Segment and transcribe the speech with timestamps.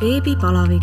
[0.00, 0.82] beebipalavik.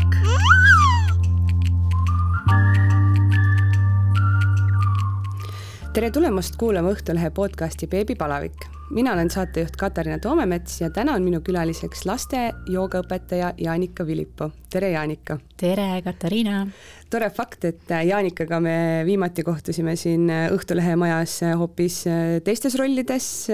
[5.94, 8.56] tere tulemast kuulama Õhtulehe podcasti Beebipalavik.
[8.90, 14.52] mina olen saatejuht Katariina Toomemets ja täna on minu külaliseks laste joogaõpetaja Jaanika Vilippo.
[14.70, 15.38] tere, Jaanika!
[15.58, 16.68] tere, Katariina!
[17.10, 22.06] tore fakt, et Jaanikaga me viimati kohtusime siin Õhtulehe majas hoopis
[22.44, 23.48] teistes rollides.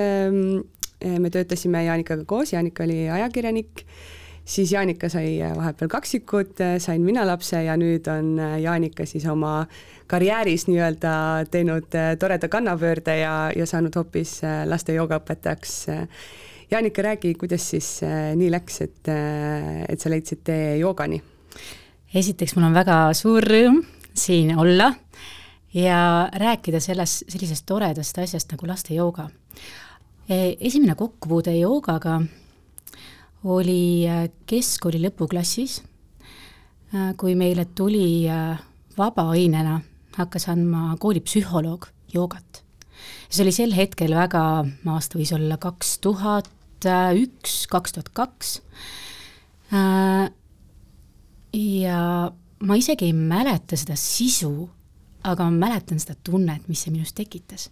[1.20, 3.86] me töötasime Jaanikaga koos, Jaanika oli ajakirjanik
[4.47, 9.65] siis Jaanika sai vahepeal kaksikud, sain mina lapse ja nüüd on Jaanika siis oma
[10.07, 11.14] karjääris nii-öelda
[11.51, 15.73] teinud toreda kannapöörde ja, ja saanud hoopis laste joogaõpetajaks.
[16.71, 17.89] Jaanika, räägi, kuidas siis
[18.36, 19.11] nii läks, et,
[19.87, 21.21] et sa leidsid tee joogani?
[22.15, 23.82] esiteks, mul on väga suur rõõm
[24.18, 24.93] siin olla
[25.75, 29.29] ja rääkida selles, sellisest toredast asjast nagu laste jooga.
[30.29, 32.22] esimene kokkupuude joogaga
[33.45, 35.81] oli äh, keskkooli lõpuklassis,
[36.94, 38.59] äh, kui meile tuli äh,
[38.98, 39.81] vabaainena,
[40.17, 42.64] hakkas andma koolipsühholoog joogat.
[43.30, 46.50] see oli sel hetkel väga, aasta võis olla kaks tuhat
[47.17, 48.50] üks, kaks tuhat kaks,
[51.53, 52.02] ja
[52.69, 54.69] ma isegi ei mäleta seda sisu,
[55.25, 57.69] aga ma mäletan seda tunnet, mis see minus tekitas.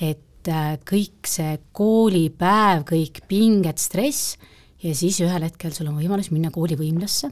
[0.00, 0.48] et
[0.88, 4.36] kõik see koolipäev, kõik pinged, stress
[4.82, 7.30] ja siis ühel hetkel sul on võimalus minna koolivõimlasse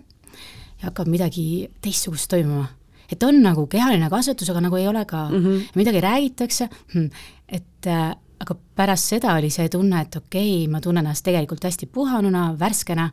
[0.80, 2.68] ja hakkab midagi teistsugust toimuma.
[3.10, 5.62] et on nagu kehaline kasvatus, aga nagu ei ole ka mm, -hmm.
[5.74, 7.08] midagi räägitakse, hm,
[7.48, 11.64] et äh, aga pärast seda oli see tunne, et okei okay,, ma tunnen ennast tegelikult
[11.64, 13.10] hästi puhanuna, värskena,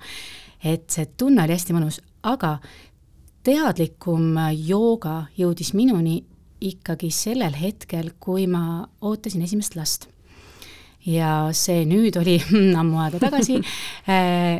[0.64, 2.60] et see tunne oli hästi mõnus, aga
[3.44, 6.24] teadlikum jooga jõudis minuni
[6.62, 10.08] ikkagi sellel hetkel, kui ma ootasin esimest last
[11.08, 12.38] ja see nüüd oli
[12.80, 13.60] ammu aega tagasi
[14.12, 14.60] äh,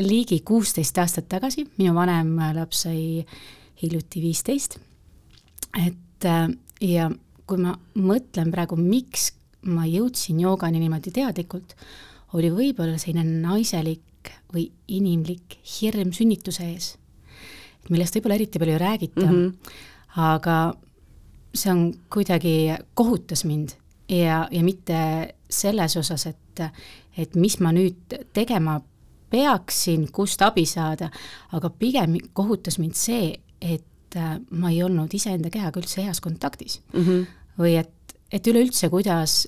[0.00, 3.24] ligi kuusteist aastat tagasi, minu vanem laps sai
[3.82, 4.78] hiljuti viisteist.
[5.86, 6.48] et äh,
[6.80, 7.10] ja
[7.46, 9.32] kui ma mõtlen praegu, miks
[9.68, 11.74] ma jõudsin joogani niimoodi teadlikult,
[12.36, 16.94] oli võib-olla selline naiselik või inimlik hirm sünnituse ees,
[17.90, 19.76] millest võib-olla eriti palju ei räägita mm, -hmm.
[20.22, 20.56] aga
[21.54, 23.76] see on kuidagi, kohutas mind
[24.12, 24.98] ja, ja mitte
[25.50, 26.64] selles osas, et,
[27.16, 28.78] et mis ma nüüd tegema
[29.32, 31.08] peaksin, kust abi saada,
[31.56, 36.80] aga pigem kohutas mind see, et äh, ma ei olnud iseenda kehaga üldse heas kontaktis
[36.92, 37.04] mm.
[37.06, 37.24] -hmm.
[37.58, 39.46] või et, et üleüldse, kuidas,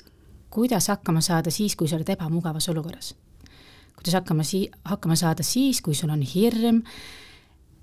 [0.50, 3.14] kuidas hakkama saada siis, kui sa oled ebamugavas olukorras.
[3.96, 6.82] kuidas hakkama sii-, hakkama saada siis, kui sul on hirm,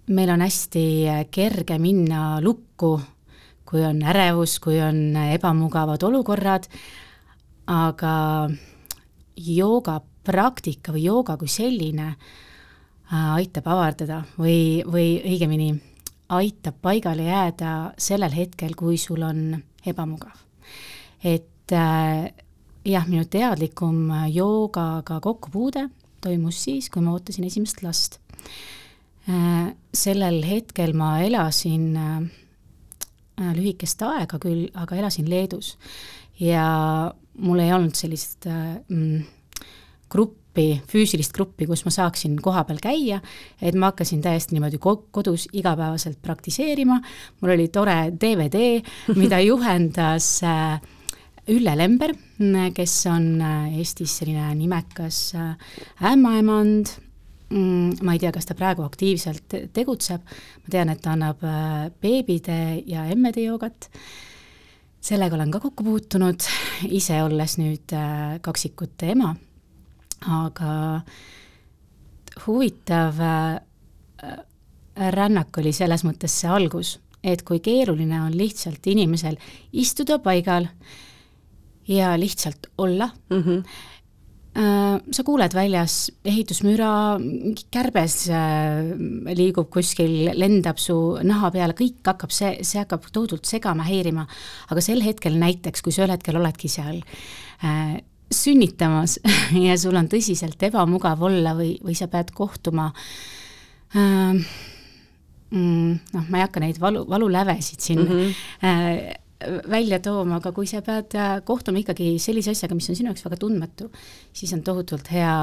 [0.07, 2.99] meil on hästi kerge minna lukku
[3.71, 6.67] kui on ärevus, kui on ebamugavad olukorrad,
[7.71, 8.15] aga
[9.39, 15.71] joogapraktika või jooga kui selline äh, aitab avardada või, või õigemini
[16.35, 19.55] aitab paigale jääda sellel hetkel, kui sul on
[19.87, 20.35] ebamugav.
[21.23, 22.27] et äh,
[22.85, 25.87] jah, minu teadlikum joogaga kokkupuude
[26.21, 28.19] toimus siis, kui ma ootasin esimest last.
[29.29, 32.40] Äh, sellel hetkel ma elasin Äh,
[33.39, 35.75] lühikest aega küll, aga elasin Leedus.
[36.41, 36.65] Ja
[37.41, 39.25] mul ei olnud sellist äh, mm,
[40.11, 43.21] gruppi, füüsilist gruppi, kus ma saaksin kohapeal käia,
[43.61, 46.99] et ma hakkasin täiesti niimoodi kodus igapäevaselt praktiseerima,
[47.41, 48.81] mul oli tore DVD,
[49.15, 50.81] mida juhendas äh,
[51.51, 52.11] Ülle Lember,
[52.75, 53.41] kes on
[53.73, 55.31] Eestis selline nimekas
[56.05, 56.91] ämmaemand.
[56.93, 57.10] Mm,
[57.51, 60.23] ma ei tea, kas ta praegu aktiivselt tegutseb,
[60.63, 62.57] ma tean, et ta annab äh, beebide
[62.87, 63.89] ja emmede joogat,
[65.01, 66.47] sellega olen ka kokku puutunud,
[66.87, 69.33] ise olles nüüd äh, kaksikute ema,
[70.31, 70.73] aga
[72.45, 74.33] huvitav äh,
[75.11, 79.37] rännak oli selles mõttes see algus, et kui keeruline on lihtsalt inimesel
[79.77, 80.67] istuda paigal
[81.89, 83.89] ja lihtsalt olla mm, -hmm
[84.51, 86.91] sa kuuled väljas ehitusmüra,
[87.71, 88.91] kärbes äh,
[89.37, 94.25] liigub kuskil, lendab su naha peale, kõik hakkab, see, see hakkab tohutult segama, häirima.
[94.69, 96.99] aga sel hetkel näiteks, kui sa ühel hetkel oledki seal
[97.63, 99.19] äh, sünnitamas
[99.67, 102.91] ja sul on tõsiselt ebamugav olla või, või sa pead kohtuma
[103.95, 104.35] äh,
[105.51, 108.39] mm, noh, ma ei hakka neid valu, valulävesid siin mm -hmm.
[108.67, 109.20] äh,
[109.69, 113.25] välja tooma, aga kui sa pead äh, kohtuma ikkagi sellise asjaga, mis on sinu jaoks
[113.25, 113.89] väga tundmatu,
[114.33, 115.35] siis on tohutult hea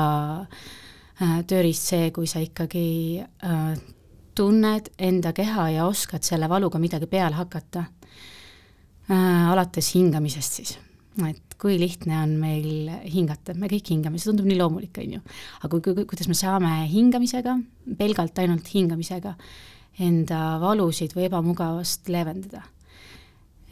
[0.43, 2.87] äh, tööriist see, kui sa ikkagi
[3.23, 3.71] äh,
[4.39, 7.89] tunned enda keha ja oskad selle valuga midagi peale hakata
[9.09, 10.73] alates hingamisest siis,
[11.25, 15.21] et kui lihtne on meil hingata, me kõik hingame, see tundub nii loomulik, on ju.
[15.65, 17.57] aga kui, kui, kuidas me saame hingamisega,
[17.99, 19.33] pelgalt ainult hingamisega,
[20.05, 22.67] enda valusid või ebamugavust leevendada.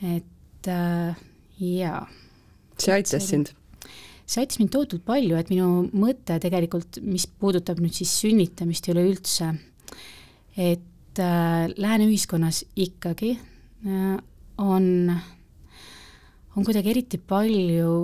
[0.03, 1.17] Et äh,
[1.61, 2.07] jaa.
[2.79, 3.53] see aitas sind?
[4.27, 9.53] see aitas mind tohutult palju, et minu mõte tegelikult, mis puudutab nüüd siis sünnitamist üleüldse,
[10.57, 14.19] et äh, lääne ühiskonnas ikkagi äh,
[14.59, 14.91] on,
[16.57, 17.95] on kuidagi eriti palju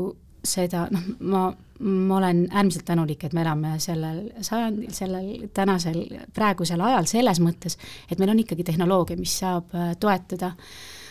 [0.42, 1.42] seda, noh, ma,
[1.82, 6.00] ma olen äärmiselt tänulik, et me elame sellel sajandil, sellel tänasel,
[6.34, 7.78] praegusel ajal selles mõttes,
[8.08, 11.01] et meil on ikkagi tehnoloogia, mis saab äh, toetada äh,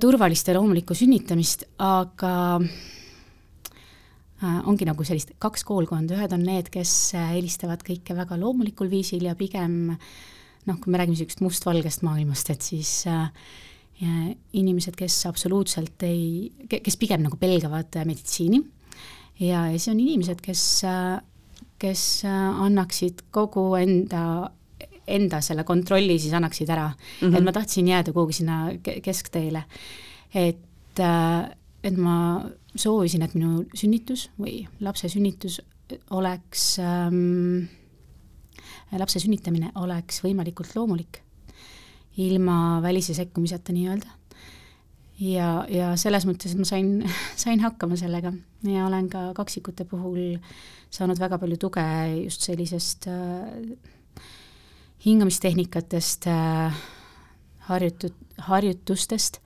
[0.00, 6.92] turvalist ja loomulikku sünnitamist, aga äh, ongi nagu sellist kaks koolkonda, ühed on need, kes
[7.16, 12.62] eelistavad kõike väga loomulikul viisil ja pigem noh, kui me räägime niisugust mustvalgest maailmast, et
[12.62, 13.26] siis äh,
[14.58, 18.60] inimesed, kes absoluutselt ei, kes pigem nagu pelgavad meditsiini.
[19.40, 20.64] Ja, ja siis on inimesed, kes,
[21.80, 24.50] kes annaksid kogu enda,
[25.06, 27.28] enda selle kontrolli siis annaksid ära mm.
[27.28, 27.36] -hmm.
[27.36, 28.70] et ma tahtsin jääda kuhugi sinna
[29.02, 29.64] keskteele.
[30.34, 31.00] et,
[31.84, 32.44] et ma
[32.76, 35.60] soovisin, et minu sünnitus või lapse sünnitus
[36.10, 37.68] oleks ähm,,
[38.98, 41.22] lapse sünnitamine oleks võimalikult loomulik
[42.16, 44.08] ilma välise sekkumiseta nii-öelda.
[45.20, 47.02] ja, ja selles mõttes, et ma sain,
[47.44, 48.32] sain hakkama sellega
[48.68, 50.38] ja olen ka kaksikute puhul
[50.92, 51.84] saanud väga palju tuge
[52.24, 53.76] just sellisest äh,
[55.04, 56.82] hingamistehnikatest äh,,
[57.68, 59.40] harjutud, harjutustest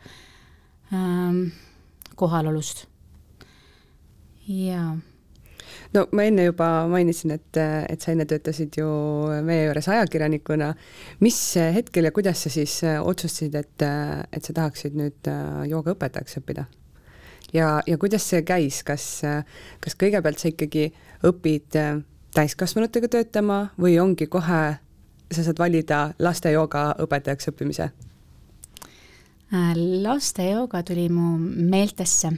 [0.92, 1.50] ähm,,
[2.16, 2.86] kohalolust.
[4.48, 4.96] jaa
[5.94, 7.58] no ma enne juba mainisin, et,
[7.88, 8.88] et sa enne töötasid ju
[9.46, 10.72] meie juures ajakirjanikuna.
[11.20, 11.38] mis
[11.74, 13.86] hetkel ja kuidas sa siis otsustasid, et,
[14.32, 15.30] et sa tahaksid nüüd
[15.70, 16.66] joogaõpetajaks õppida?
[17.54, 19.06] ja, ja kuidas see käis, kas,
[19.80, 20.90] kas kõigepealt sa ikkagi
[21.26, 21.78] õpid
[22.36, 24.76] täiskasvanutega töötama või ongi kohe,
[25.32, 27.90] sa saad valida laste joogaõpetajaks õppimise?
[30.02, 32.32] laste jooga tuli mu meeltesse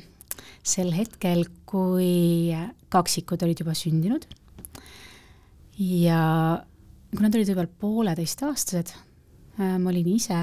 [0.60, 2.52] sel hetkel, kui
[2.92, 4.26] kaksikud olid juba sündinud
[5.80, 6.20] ja
[7.14, 8.92] kui nad olid võib-olla pooleteistaastased,
[9.56, 10.38] äh, ma olin ise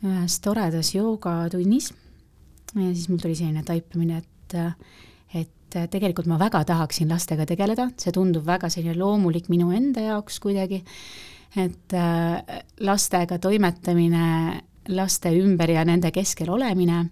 [0.00, 1.92] ühes toredas joogatunnis
[2.74, 4.56] ja siis mul tuli selline taipamine, et,
[5.76, 10.40] et tegelikult ma väga tahaksin lastega tegeleda, see tundub väga selline loomulik minu enda jaoks
[10.42, 10.82] kuidagi,
[11.56, 17.04] et äh, lastega toimetamine, laste ümber ja nende keskel olemine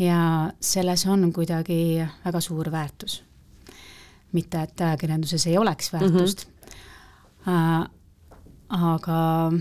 [0.00, 0.20] ja
[0.60, 3.22] selles on kuidagi väga suur väärtus.
[4.32, 6.72] mitte, et ajakirjanduses ei oleks väärtust mm,
[7.46, 7.82] -hmm.
[7.82, 7.90] äh,
[8.68, 9.52] aga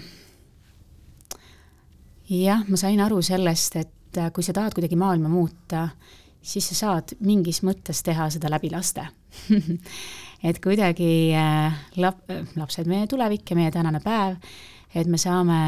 [2.30, 5.88] jah, ma sain aru sellest, et kui sa tahad kuidagi maailma muuta,
[6.42, 9.06] siis sa saad mingis mõttes teha seda läbi laste
[10.50, 14.40] et kuidagi äh, lap-, lapsed, meie tulevik ja meie tänane päev,
[14.96, 15.60] et me saame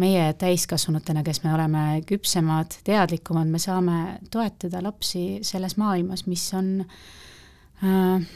[0.00, 3.98] meie täiskasvanutena, kes me oleme küpsemad, teadlikumad, me saame
[4.32, 8.30] toetada lapsi selles maailmas, mis on äh,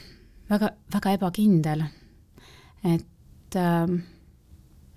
[0.51, 1.87] väga, väga ebakindel.
[2.85, 3.97] et äh,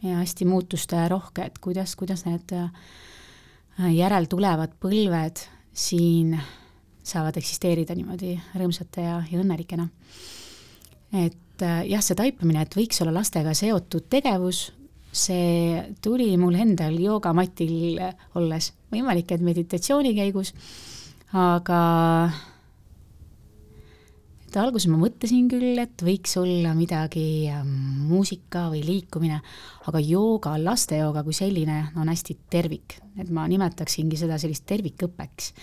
[0.04, 2.70] ja hästi muutusterohke, et kuidas, kuidas need äh,
[3.80, 6.34] järeltulevad põlved siin
[7.10, 9.88] saavad eksisteerida niimoodi rõõmsate ja, ja õnnelikena.
[11.16, 14.70] et äh, jah, see taipamine, et võiks olla lastega seotud tegevus,
[15.12, 18.02] see tuli mul endal joogamatil
[18.38, 20.54] olles, võimalik, et meditatsiooni käigus,
[21.34, 21.80] aga
[24.50, 27.70] et alguses ma mõtlesin küll, et võiks olla midagi ähm,
[28.10, 29.40] muusika või liikumine,
[29.90, 35.54] aga jooga, lastejooga kui selline on hästi tervik, et ma nimetaksingi seda sellist tervikõppeks.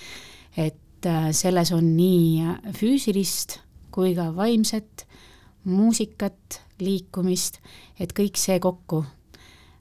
[0.56, 5.06] et äh, selles on nii füüsilist kui ka vaimset,
[5.66, 7.58] muusikat, liikumist,
[7.98, 9.02] et kõik see kokku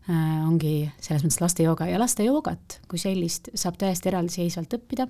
[0.05, 5.07] Äh, ongi selles mõttes lastejooga ja lastejoogat kui sellist saab täiesti eraldiseisvalt õppida.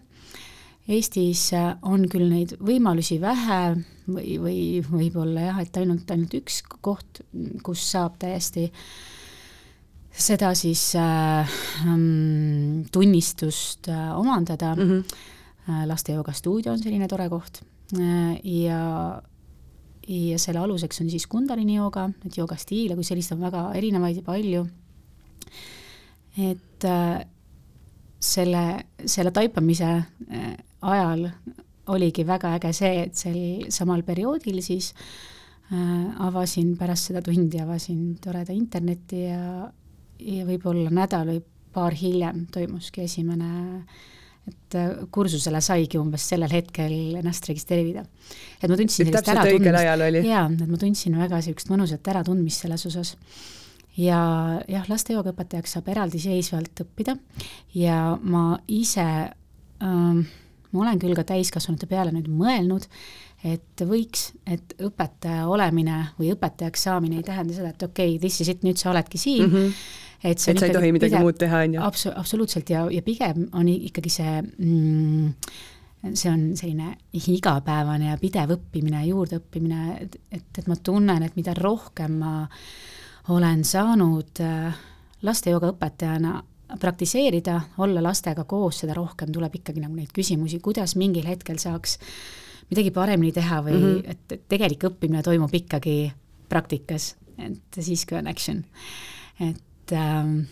[0.86, 3.60] Eestis äh, on küll neid võimalusi vähe
[4.06, 7.24] või, või võib-olla jah, et ainult, ainult üks koht,
[7.66, 8.68] kus saab täiesti
[10.16, 14.92] seda siis äh, mm, tunnistust äh, omandada mm.
[14.92, 15.88] -hmm.
[15.90, 17.64] lastejooga stuudio on selline tore koht
[17.98, 19.22] äh, ja
[20.08, 24.22] ja selle aluseks on siis Kundalini jooga, et joogastiile kui sellist on väga erinevaid ja
[24.22, 24.68] palju
[26.38, 27.24] et äh,
[28.20, 28.64] selle,
[29.06, 30.54] selle taipamise äh,
[30.86, 31.30] ajal
[31.94, 33.40] oligi väga äge see, et sel
[33.74, 34.92] samal perioodil siis
[35.72, 39.70] äh, avasin pärast seda tundi, avasin toreda interneti ja,
[40.20, 41.44] ja võib-olla nädal või
[41.76, 43.52] paar hiljem toimuski esimene
[44.46, 48.06] et äh, kursusele saigi umbes sellel hetkel ennast registreerida.
[48.62, 53.16] et ma tundsin sellist äratundmist, jaa, et ma tundsin väga niisugust mõnusat äratundmist selles osas
[53.98, 54.20] ja
[54.70, 57.18] jah, laste joogaõpetajaks saab eraldiseisvalt õppida
[57.78, 59.08] ja ma ise
[59.82, 60.26] ähm,
[60.76, 62.88] ma olen küll ka täiskasvanute peale nüüd mõelnud,
[63.46, 68.42] et võiks, et õpetaja olemine või õpetajaks saamine ei tähenda seda, et okei okay,, this
[68.42, 69.54] is it, nüüd sa oledki siin mm.
[69.54, 69.86] -hmm.
[70.24, 71.86] et, et sa ei tohi midagi pigem, muud teha, on ju.
[71.86, 75.34] abso-, absoluutselt ja, ja pigem on ikkagi see mm,
[76.14, 82.20] see on selline igapäevane ja pidev õppimine juurdeõppimine, et, et, ma tunnen, et mida rohkem
[82.22, 82.34] ma
[83.34, 84.84] olen saanud äh,
[85.26, 86.36] lastejooga õpetajana
[86.82, 92.00] praktiseerida, olla lastega koos, seda rohkem tuleb ikkagi nagu neid küsimusi, kuidas mingil hetkel saaks
[92.70, 94.12] midagi paremini teha või mm -hmm.
[94.12, 96.12] et, et tegelik õppimine toimub ikkagi
[96.50, 98.64] praktikas, et siis, kui on action.
[99.40, 100.46] et ähm,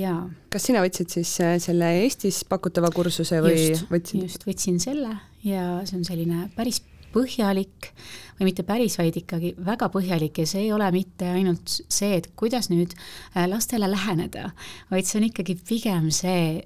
[0.00, 0.30] jaa.
[0.52, 4.22] kas sina võtsid siis äh, selle Eestis pakutava kursuse või just, võtsid?
[4.22, 6.80] just, võtsin selle ja see on selline päris
[7.14, 7.90] põhjalik
[8.38, 12.32] või mitte päris, vaid ikkagi väga põhjalik ja see ei ole mitte ainult see, et
[12.38, 14.50] kuidas nüüd äh, lastele läheneda,
[14.90, 16.64] vaid see on ikkagi pigem see,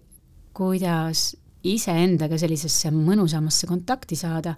[0.57, 1.31] kuidas
[1.69, 4.57] iseendaga sellisesse mõnusamasse kontakti saada.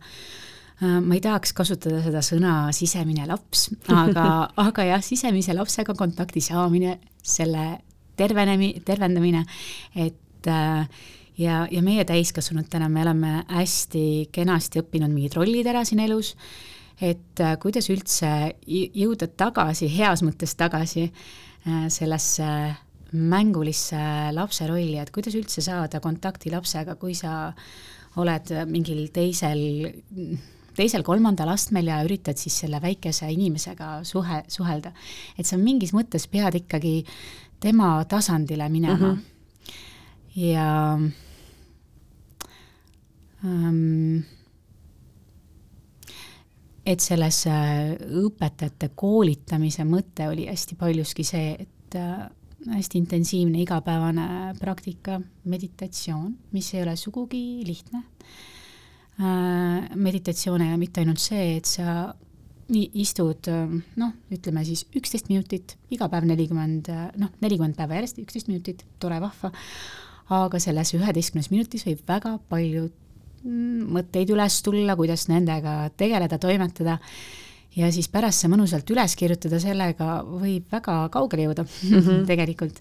[0.80, 4.26] Äh, ma ei tahaks kasutada seda sõna sisemine laps, aga,
[4.68, 7.73] aga jah, sisemise lapsega kontakti saamine, selle
[8.20, 9.42] tervenemi-, tervendamine,
[9.99, 10.87] et äh,
[11.40, 16.35] ja, ja meie täiskasvanutena me oleme hästi kenasti õppinud mingid rollid ära siin elus,
[17.00, 18.30] et äh, kuidas üldse
[18.66, 22.50] jõuda tagasi, heas mõttes tagasi äh, sellesse
[23.11, 23.99] mängulisse
[24.37, 27.50] lapse rolli, et kuidas üldse saada kontakti lapsega, kui sa
[28.20, 29.88] oled mingil teisel,
[30.78, 34.92] teisel-kolmandal astmel ja üritad siis selle väikese inimesega suhe, suhelda.
[35.38, 37.00] et sa mingis mõttes pead ikkagi
[37.61, 39.16] tema tasandile minema mm.
[39.16, 40.38] -hmm.
[40.47, 40.99] ja
[46.90, 52.25] et selles äh, õpetajate koolitamise mõte oli hästi paljuski see, et äh,
[52.70, 58.02] hästi intensiivne igapäevane praktika, meditatsioon, mis ei ole sugugi lihtne.
[59.20, 62.11] Äh, meditatsioon ei ole mitte ainult see, et sa
[62.70, 63.49] nii istud
[63.99, 66.87] noh, ütleme siis üksteist minutit, iga päev nelikümmend,
[67.18, 69.50] noh, nelikümmend päeva järjest, üksteist minutit, tore, vahva,
[70.30, 72.85] aga selles üheteistkümnes minutis võib väga palju
[73.44, 76.99] mõtteid üles tulla, kuidas nendega tegeleda, toimetada
[77.76, 82.26] ja siis pärast see mõnusalt üles kirjutada, sellega võib väga kaugele jõuda mm -hmm.
[82.30, 82.80] tegelikult.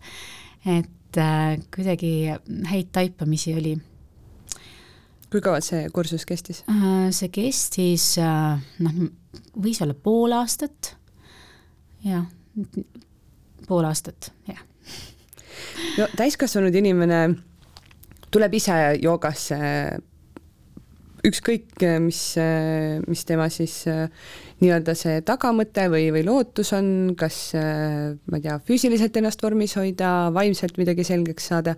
[0.65, 2.33] et äh, kuidagi
[2.65, 3.77] häid taipamisi oli.
[5.31, 7.11] kui kaua see kursus kestis äh,?
[7.11, 9.09] see kestis äh, noh,
[9.55, 10.95] võis olla pool aastat,
[12.03, 12.25] jah,
[13.67, 14.59] pool aastat, jah.
[15.97, 17.35] no täiskasvanud inimene
[18.31, 19.57] tuleb ise joogasse
[21.27, 24.07] ükskõik, äh, mis, äh, mis tema siis äh,
[24.61, 30.29] nii-öelda see tagamõte või, või lootus on, kas ma ei tea, füüsiliselt ennast vormis hoida,
[30.35, 31.75] vaimselt midagi selgeks saada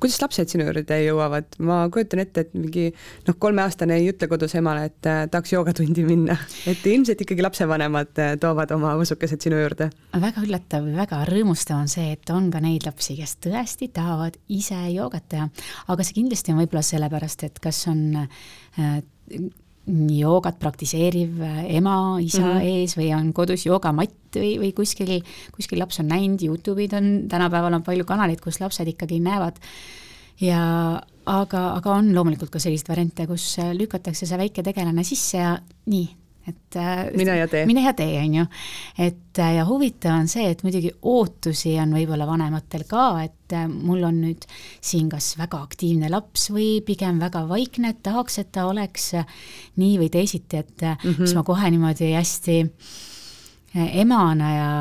[0.00, 2.86] kuidas lapsed sinu juurde jõuavad, ma kujutan ette, et mingi
[3.26, 6.36] noh, kolmeaastane ei ütle kodus emale, et äh, tahaks joogatundi minna,
[6.70, 9.90] et ilmselt ikkagi lapsevanemad äh, toovad oma võsukesed sinu juurde.
[10.26, 14.78] väga üllatav väga rõõmustav on see, et on ka neid lapsi, kes tõesti tahavad ise
[14.94, 15.48] joogat teha,
[15.92, 19.02] aga see kindlasti on võib-olla sellepärast, et kas on äh,
[19.86, 22.62] joogat praktiseeriv ema, isa mm -hmm.
[22.64, 25.20] ees või on kodus joogamatt või, või kuskil,
[25.52, 29.60] kuskil laps on näinud, Youtube'id on, tänapäeval on palju kanaleid, kus lapsed ikkagi näevad.
[30.40, 35.58] ja aga, aga on loomulikult ka selliseid variante, kus lükatakse see väike tegelane sisse ja
[35.86, 36.08] nii,
[36.48, 37.64] et äh, mine ja tee.
[37.66, 38.44] mine ja tee, on ju.
[38.98, 43.66] et äh, ja huvitav on see, et muidugi ootusi on võib-olla vanematel ka, et äh,
[43.68, 44.44] mul on nüüd
[44.84, 49.12] siin kas väga aktiivne laps või pigem väga vaikne, et tahaks, et ta oleks
[49.80, 51.24] nii või teisiti, et mm -hmm.
[51.24, 52.60] siis ma kohe niimoodi hästi
[53.74, 54.72] emana ja,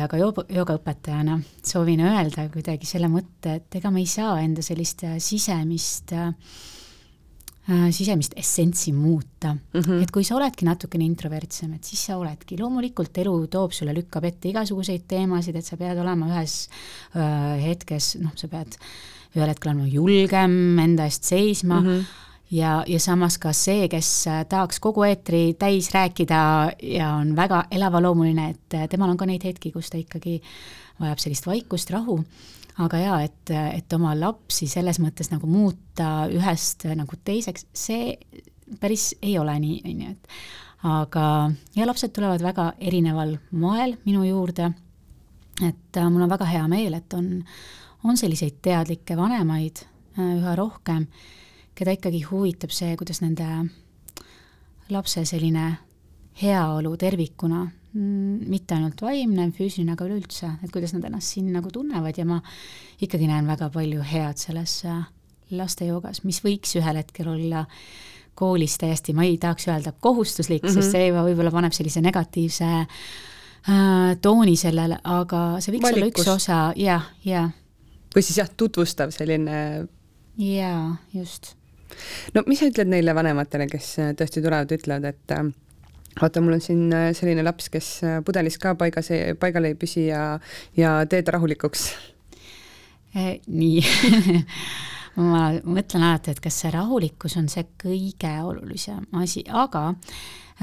[0.00, 4.62] ja ka jooga, joogaõpetajana soovin öelda kuidagi selle mõtte, et ega me ei saa enda
[4.62, 6.32] sellist sisemist Äh,
[7.68, 9.80] sisemist essentsi muuta mm.
[9.80, 10.02] -hmm.
[10.02, 14.24] et kui sa oledki natukene introvertsem, et siis sa oledki, loomulikult elu toob sulle, lükkab
[14.24, 16.68] ette igasuguseid teemasid, et sa pead olema ühes
[17.14, 18.78] öö, äh, hetkes, noh, sa pead
[19.36, 24.26] ühel hetkel olema julgem, enda eest seisma mm, -hmm ja, ja samas ka see, kes
[24.26, 26.42] äh, tahaks kogu eetri täis rääkida
[26.82, 30.40] ja on väga elavloomuline, et temal on ka neid hetki, kus ta ikkagi
[31.00, 32.20] vajab sellist vaikust, rahu
[32.80, 38.14] aga jaa, et, et oma lapsi selles mõttes nagu muuta ühest nagu teiseks, see
[38.80, 40.28] päris ei ole nii, on ju, et
[40.90, 41.24] aga,
[41.76, 44.70] ja lapsed tulevad väga erineval moel minu juurde,
[45.60, 47.32] et äh, mul on väga hea meel, et on,
[48.04, 49.84] on selliseid teadlikke vanemaid,
[50.20, 51.06] üha rohkem,
[51.76, 53.46] keda ikkagi huvitab see, kuidas nende
[54.90, 55.66] lapse selline
[56.40, 62.18] heaolu tervikuna, mitte ainult vaimne, füüsiline, aga üleüldse, et kuidas nad ennast siin nagu tunnevad
[62.18, 62.38] ja ma
[63.02, 65.02] ikkagi näen väga palju head selles äh,
[65.58, 67.64] lastejoogas, mis võiks ühel hetkel olla
[68.38, 70.74] koolis täiesti, ma ei tahaks öelda kohustuslik mm, -hmm.
[70.74, 70.92] sest mhm.
[70.92, 75.98] see võib-olla paneb sellise negatiivse äh, tooni sellele, aga see võiks Valikus.
[75.98, 77.50] olla üks osa, jah, jah.
[78.14, 79.88] või siis jah, tutvustav selline.
[80.38, 81.56] jaa, just
[82.34, 85.50] no mis sa ütled neile vanematele, kes tõesti tulevad, ütlevad, et äh,
[86.18, 87.90] vaata, mul on siin äh, selline laps, kes
[88.26, 90.38] pudelis ka paigas, paigal ei püsi ja,
[90.76, 91.90] ja tee ta rahulikuks
[93.10, 93.80] nii
[95.30, 99.88] ma mõtlen alati, et kas see rahulikkus on see kõige olulisem asi, aga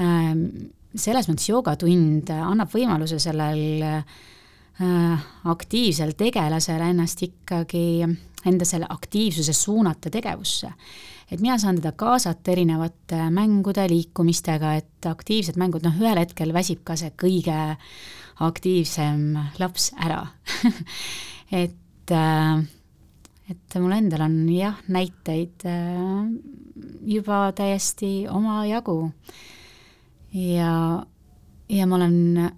[0.00, 0.46] ähm,
[0.94, 8.06] selles mõttes joogatund annab võimaluse sellel äh, aktiivsel tegelasel ennast ikkagi,
[8.46, 10.72] enda selle aktiivsuse suunata tegevusse.
[11.30, 16.84] Et mina saan teda kaasata erinevate mängude, liikumistega, et aktiivsed mängud, noh, ühel hetkel väsib
[16.88, 17.58] ka see kõige
[18.44, 20.22] aktiivsem laps ära
[21.62, 22.64] et äh,
[23.48, 26.24] et mul endal on jah, näiteid äh,
[27.08, 29.10] juba täiesti omajagu.
[30.36, 30.72] ja,
[31.68, 32.50] ja ma olen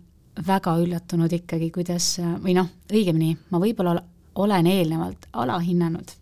[0.46, 3.98] väga üllatunud ikkagi, kuidas, või noh, õigemini, ma võib-olla
[4.40, 6.19] olen eelnevalt alahinnanud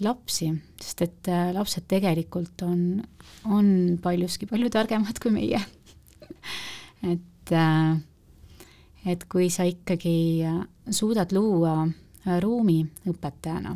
[0.00, 0.50] lapsi,
[0.80, 3.02] sest et äh, lapsed tegelikult on,
[3.44, 3.66] on
[4.02, 5.60] paljuski palju targemad kui meie
[7.12, 7.98] et äh,,
[9.06, 11.84] et kui sa ikkagi äh, suudad luua
[12.40, 13.72] ruumi õpetajana,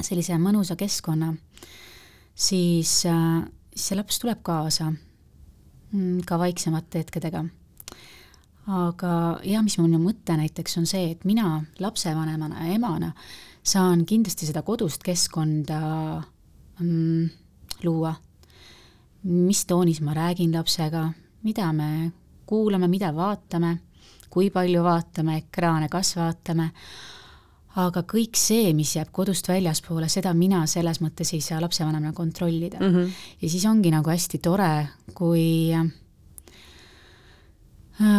[0.00, 1.34] sellise mõnusa keskkonna,
[2.34, 3.42] siis, äh,
[3.74, 7.44] siis see laps tuleb kaasa mm, ka vaiksemate hetkedega.
[8.64, 13.12] aga jah, mis mul mõte näiteks on see, et mina lapsevanemana ja emana
[13.64, 15.80] saan kindlasti seda kodust keskkonda
[16.80, 17.30] mm,
[17.84, 18.14] luua.
[19.24, 21.08] mis toonis ma räägin lapsega,
[21.42, 22.12] mida me
[22.46, 23.78] kuulame, mida vaatame,
[24.30, 26.70] kui palju vaatame ekraane, kas vaatame
[27.80, 32.78] aga kõik see, mis jääb kodust väljaspoole, seda mina selles mõttes ei saa lapsevanemana kontrollida
[32.80, 32.94] mm.
[32.94, 33.08] -hmm.
[33.42, 35.90] ja siis ongi nagu hästi tore, kui, äh,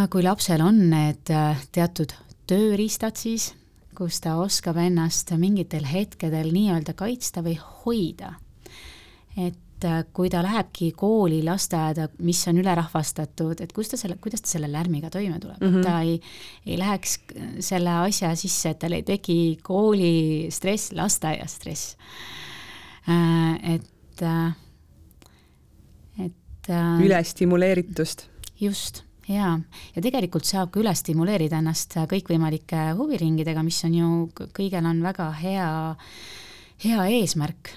[0.10, 2.14] kui lapsel on need äh, teatud
[2.48, 3.54] tööriistad siis,
[3.98, 8.36] kus ta oskab ennast mingitel hetkedel nii-öelda kaitsta või hoida.
[9.36, 14.46] et äh, kui ta lähebki kooli, lasteaeda, mis on ülerahvastatud, et kus ta selle, kuidas
[14.46, 15.84] ta selle lärmiga toime tuleb mm, -hmm.
[15.84, 16.22] ta ei,
[16.66, 17.18] ei läheks
[17.60, 21.98] selle asja sisse, et tal ei teki kooli stress, lasteaia stress.
[23.10, 24.56] Äh, et, äh,
[26.26, 26.72] et
[27.04, 28.30] ülestimuleeritust.
[28.60, 29.56] just, jaa,
[29.96, 34.12] ja tegelikult saab ka üle stimuleerida ennast kõikvõimalike huviringidega, mis on ju,
[34.56, 35.70] kõigel on väga hea,
[36.86, 37.74] hea eesmärk.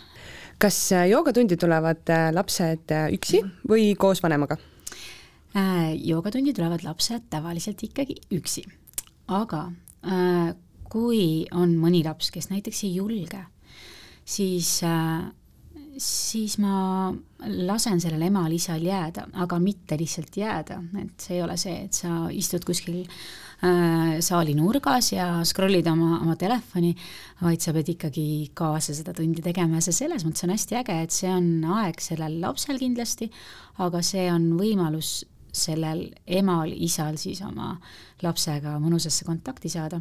[0.58, 4.58] Kas äh, joogatundi tulevad äh, lapsed äh, üksi või koos vanemaga?
[5.98, 8.60] joogatundi tulevad lapsed tavaliselt ikkagi üksi,
[9.32, 9.62] aga
[10.92, 13.40] kui on mõni laps, kes näiteks ei julge,
[14.28, 14.76] siis
[15.98, 17.10] siis ma
[17.66, 22.28] lasen sellel emal-isal jääda, aga mitte lihtsalt jääda, et see ei ole see, et sa
[22.34, 26.92] istud kuskil äh, saali nurgas ja scroll'id oma, oma telefoni,
[27.42, 28.26] vaid sa pead ikkagi
[28.58, 31.98] kaasa seda tundi tegema ja see selles mõttes on hästi äge, et see on aeg
[32.02, 33.30] sellel lapsel kindlasti,
[33.82, 35.20] aga see on võimalus
[35.58, 36.04] sellel
[36.38, 37.72] emal-isal siis oma
[38.22, 40.00] lapsega mõnusasse kontakti saada.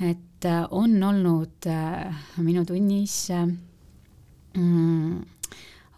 [0.00, 2.10] et äh, on olnud äh,
[2.42, 3.46] minu tunnis äh,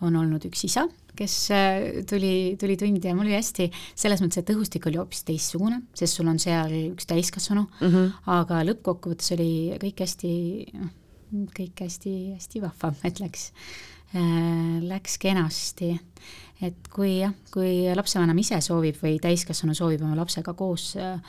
[0.05, 4.43] on olnud üks isa, kes äh, tuli, tuli tundi ja mul oli hästi, selles mõttes,
[4.43, 8.15] et õhustik oli hoopis teistsugune, sest sul on seal üks täiskasvanu mm, -hmm.
[8.37, 9.51] aga lõppkokkuvõttes oli
[9.83, 10.33] kõik hästi,
[10.77, 10.95] noh,
[11.57, 13.51] kõik hästi-hästi vahva, et läks
[14.15, 15.97] äh,, läks kenasti.
[16.61, 21.21] et kui jah, kui lapsevanem ise soovib või täiskasvanu soovib oma lapsega koos äh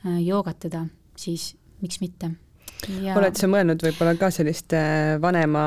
[0.00, 1.50] joogatada, siis
[1.82, 2.30] miks mitte
[2.88, 3.14] Ja...
[3.18, 5.62] oled sa mõelnud võib-olla ka sellist äh, vanema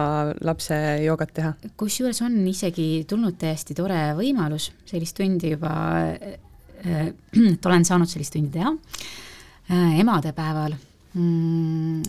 [0.46, 1.52] lapse joogat teha?
[1.80, 5.74] kusjuures on isegi tulnud täiesti tore võimalus sellist tundi juba,
[6.14, 7.12] äh,
[7.54, 10.74] et olen saanud sellist tundi teha äh, emadepäeval
[11.14, 12.02] mm,.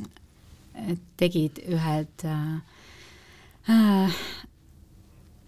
[1.20, 4.22] tegid ühed äh,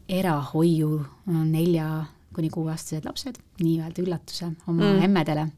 [0.09, 2.05] erahoiu nelja
[2.37, 5.05] kuni kuueaastased lapsed nii-öelda üllatuse oma mm.
[5.09, 5.49] emmedele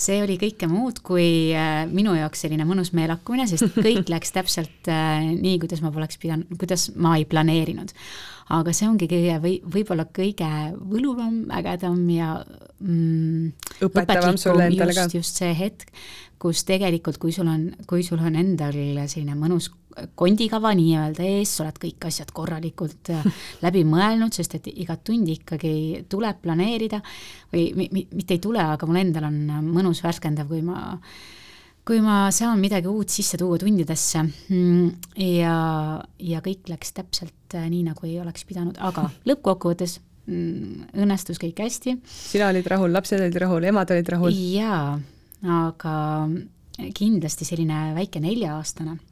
[0.00, 4.90] see oli kõike muud kui äh, minu jaoks selline mõnus meelakkumine, sest kõik läks täpselt
[4.90, 7.92] äh, nii, kuidas ma poleks pidanud, kuidas ma ei planeerinud.
[8.56, 10.50] aga see ongi kõige või võib-olla kõige
[10.92, 12.32] võluvam, ägedam ja
[12.80, 13.52] mm,
[13.86, 15.06] õpetavam sulle endale ka.
[15.14, 15.92] just see hetk,
[16.40, 18.74] kus tegelikult, kui sul on, kui sul on endal
[19.06, 19.70] selline mõnus
[20.18, 23.26] kondikava nii-öelda ees, sa oled kõik asjad korralikult äh,
[23.64, 27.02] läbi mõelnud, sest et igat tundi ikkagi tuleb planeerida
[27.52, 30.98] või mitte ei tule, aga mul endal on mõnus värskendav, kui ma
[31.86, 35.54] kui ma saan midagi uut sisse tuua tundidesse mm, ja,
[36.22, 39.98] ja kõik läks täpselt äh, nii, nagu ei oleks pidanud, aga lõppkokkuvõttes
[40.28, 41.96] mm, õnnestus kõik hästi.
[42.06, 44.42] sina olid rahul, lapsed olid rahul, emad olid rahul?
[44.54, 44.98] jaa,
[45.60, 45.94] aga
[46.96, 49.09] kindlasti selline väike nelja-aastane äh,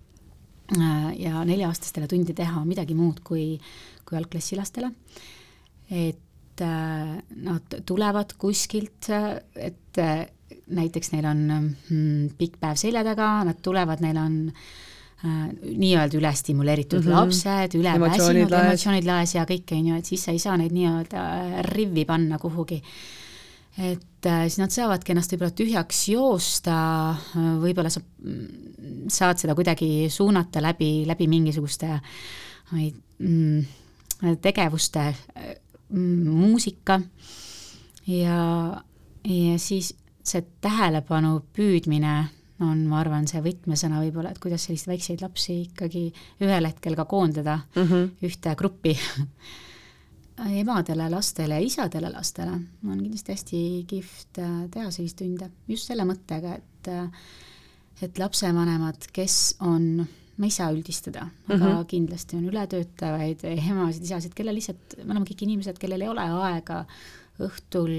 [1.18, 3.54] ja nelja-aastastele tundi teha midagi muud kui,
[4.04, 4.90] kui algklassilastele.
[5.90, 9.08] et äh, nad tulevad kuskilt,
[9.56, 10.02] et
[10.68, 14.36] näiteks neil on mm, pikk päev selja taga, nad tulevad, neil on
[15.24, 17.16] äh, nii-öelda ülestimuleeritud mm -hmm.
[17.16, 21.62] lapsed, üleväsinud, emotsioonid laes ja kõik, on ju, et siis sa ei saa neid nii-öelda
[21.72, 22.82] rivvi panna kuhugi.
[23.78, 26.76] et äh, siis nad saavadki ennast võib-olla tühjaks joosta,
[27.62, 31.92] võib-olla sa mm, saad seda kuidagi suunata läbi, läbi mingisuguste
[32.72, 33.60] mm,
[34.42, 36.98] tegevuste mm,, muusika
[38.08, 38.40] ja,
[39.24, 39.92] ja siis
[40.28, 42.16] see tähelepanu püüdmine
[42.64, 46.08] on, ma arvan, see võtmesõna võib-olla, et kuidas selliseid väikseid lapsi ikkagi
[46.42, 48.08] ühel hetkel ka koondada mm -hmm.
[48.26, 48.96] ühte gruppi
[50.46, 52.54] emadele lastele ja isadele lastele
[52.86, 57.28] on kindlasti hästi kihvt äh, teha selliseid tunde, just selle mõttega, et äh,
[58.02, 60.04] et lapsevanemad, kes on,
[60.38, 61.54] ma ei saa üldistada mm, -hmm.
[61.62, 61.86] aga mhm.
[61.90, 66.84] kindlasti on ületöötavaid emasid, isasid, kellel lihtsalt, me oleme kõik inimesed, kellel ei ole aega
[67.42, 67.96] õhtul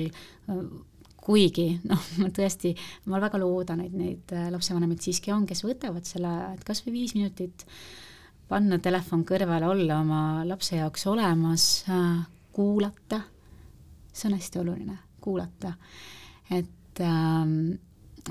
[1.29, 2.73] kuigi noh, ma tõesti,
[3.11, 7.01] ma väga loodan, et neid äh, lapsevanemaid siiski on, kes võtavad selle, et kas või
[7.01, 7.65] viis minutit
[8.49, 12.23] panna telefon kõrvale, olla oma lapse jaoks olemas, äh,
[12.55, 13.21] kuulata,
[14.11, 15.73] see on hästi oluline, kuulata.
[16.51, 17.77] et ähm,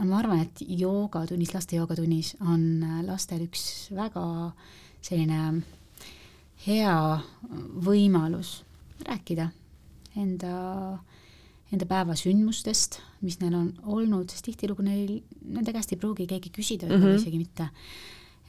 [0.04, 4.24] ma arvan, et joogatunnis, laste joogatunnis on äh, lastel üks väga
[5.00, 5.62] selline
[6.66, 6.96] hea
[7.86, 8.62] võimalus
[9.06, 9.52] rääkida
[10.18, 10.98] enda
[11.68, 16.52] enda päeva sündmustest, mis neil on olnud, sest tihtilugu neil, nende käest ei pruugi keegi
[16.54, 17.18] küsida mm, -hmm.
[17.20, 17.68] isegi mitte.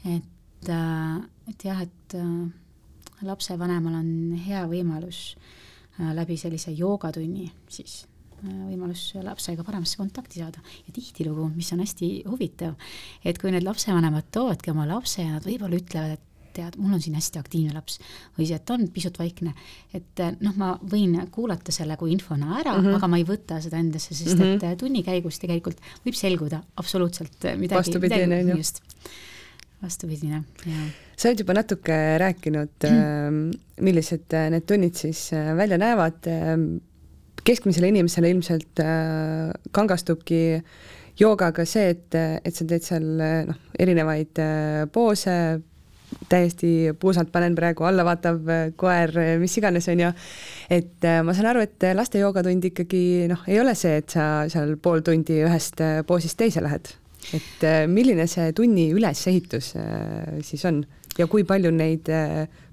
[0.06, 0.24] et,
[0.68, 1.18] äh,
[1.50, 4.12] et jah, et äh, lapsevanemal on
[4.44, 5.36] hea võimalus
[6.00, 8.06] äh, läbi sellise joogatunni siis
[8.40, 12.78] võimalus lapsega paremasse kontakti saada ja tihtilugu, mis on hästi huvitav,
[13.28, 17.02] et kui need lapsevanemad toovadki oma lapse ja nad võib-olla ütlevad, et tead, mul on
[17.04, 18.00] siin hästi aktiivne laps
[18.38, 19.54] või see, et on pisut vaikne,
[19.96, 23.00] et noh, ma võin kuulata selle kui infona ära mm, -hmm.
[23.00, 24.72] aga ma ei võta seda endasse, sest mm -hmm.
[24.72, 28.64] et tunni käigus tegelikult võib selguda absoluutselt midagi, vastupidine, on ju.
[29.84, 30.86] Vastupidine, jaa.
[31.16, 33.42] sa oled juba natuke rääkinud mm.,
[33.86, 36.28] millised need tunnid siis välja näevad,
[37.48, 38.82] keskmisele inimesele ilmselt
[39.72, 40.42] kangastubki
[41.20, 43.08] joogaga see, et, et sa teed seal
[43.48, 44.44] noh, erinevaid
[44.92, 45.40] poose,
[46.30, 50.12] täiesti puusalt panen praegu allavaatav äh, koer, äh, mis iganes, on ju.
[50.70, 54.30] et äh, ma saan aru, et laste joogatund ikkagi noh, ei ole see, et sa
[54.52, 56.94] seal pool tundi ühest poosist teise lähed.
[57.36, 59.74] Et milline see tunni ülesehitus
[60.48, 60.80] siis on
[61.20, 62.08] ja kui palju neid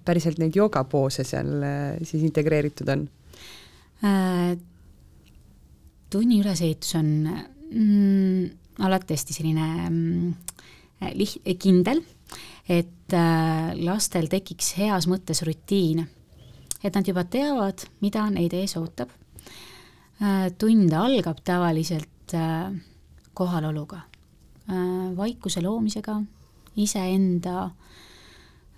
[0.06, 1.50] päriselt neid joogapoose seal
[2.02, 3.06] siis integreeritud on
[4.06, 4.54] äh,?
[6.10, 8.44] tunni ülesehitus on mm,
[8.86, 10.34] alati hästi selline mm,
[11.18, 12.04] liht-, kindel
[12.68, 16.06] et äh, lastel tekiks heas mõttes rutiin.
[16.84, 19.10] et nad juba teavad, mida neid ees ootab.
[20.22, 22.72] Äh, tund algab tavaliselt äh,
[23.34, 24.02] kohaloluga,
[25.16, 26.16] vaikuse loomisega,
[26.76, 27.70] iseenda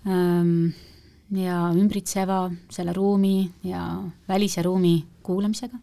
[0.07, 0.69] ähm,
[1.33, 5.77] ja ümbritseva selle ruumi ja välise ruumi kuulamisega.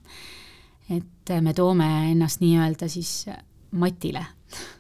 [0.90, 3.26] et me toome ennast nii-öelda siis
[3.70, 4.26] matile.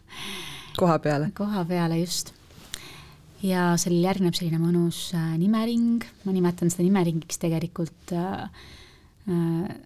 [0.80, 1.30] koha peale.
[1.34, 2.32] koha peale, just
[3.42, 8.48] ja sellele järgneb selline mõnus äh, nimering, ma nimetan seda nimeringiks tegelikult äh,
[9.28, 9.76] äh,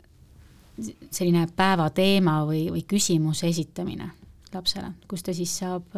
[1.10, 4.10] selline päeva teema või, või küsimuse esitamine
[4.54, 5.96] lapsele, kus ta siis saab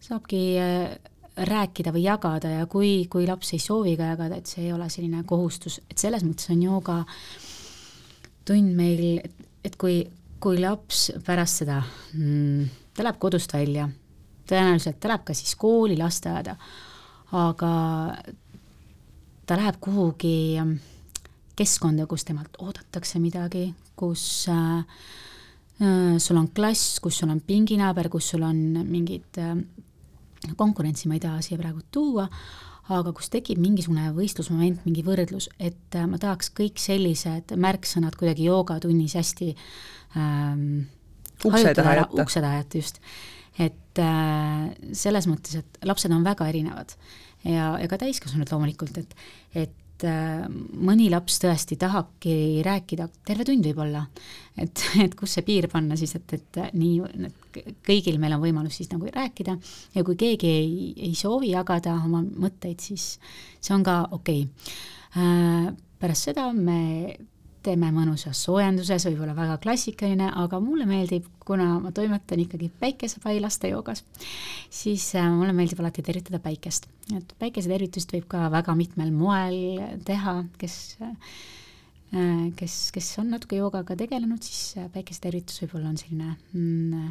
[0.00, 0.96] saabki äh,
[1.36, 4.88] rääkida või jagada ja kui, kui laps ei soovi ka jagada, et see ei ole
[4.92, 6.98] selline kohustus, et selles mõttes on jooga
[8.48, 9.20] tund meil,
[9.64, 10.02] et, kui,
[10.40, 11.80] kui laps pärast seda
[12.16, 13.88] mm, ta läheb kodust välja
[14.50, 16.56] tõenäoliselt ta läheb ka siis kooli, lasteaeda,
[17.38, 17.72] aga
[19.46, 20.58] ta läheb kuhugi
[21.58, 24.82] keskkonda, kus temalt oodatakse midagi, kus äh,
[25.80, 29.54] sul on klass, kus sul on pinginaaber, kus sul on mingid äh,
[30.56, 32.26] konkurentsi ma ei taha siia praegu tuua,
[32.90, 38.48] aga kus tekib mingisugune võistlusmoment, mingi võrdlus, et äh, ma tahaks kõik sellised märksõnad kuidagi
[38.48, 39.52] joogatunnis hästi
[40.18, 40.64] ähm,
[41.44, 42.22] ukse taha jätta.
[42.24, 43.02] ukse taha jätta, just.
[43.58, 46.96] et äh, selles mõttes, et lapsed on väga erinevad
[47.44, 49.14] ja, ja ka täiskasvanud loomulikult, et,
[49.54, 50.46] et et äh,
[50.80, 54.04] mõni laps tõesti tahabki rääkida, terve tund võib-olla,
[54.56, 58.80] et, et kus see piir panna siis, et, et nii, et kõigil meil on võimalus
[58.80, 59.56] siis nagu rääkida
[59.96, 60.72] ja kui keegi ei,
[61.10, 63.12] ei soovi jagada oma mõtteid, siis
[63.60, 64.78] see on ka okei okay.
[65.10, 67.16] Äh, pärast seda me
[67.64, 74.04] teeme mõnusas soojenduses, võib-olla väga klassikaline, aga mulle meeldib, kuna ma toimetan ikkagi päikesepailaste joogas,
[74.72, 76.88] siis äh, mulle meeldib alati tervitada päikest.
[77.16, 81.16] et päikesetervitust võib ka väga mitmel moel teha, kes äh,
[82.56, 87.10] kes, kes on natuke joogaga tegelenud, siis äh, päikesetervitus võib-olla on selline mm,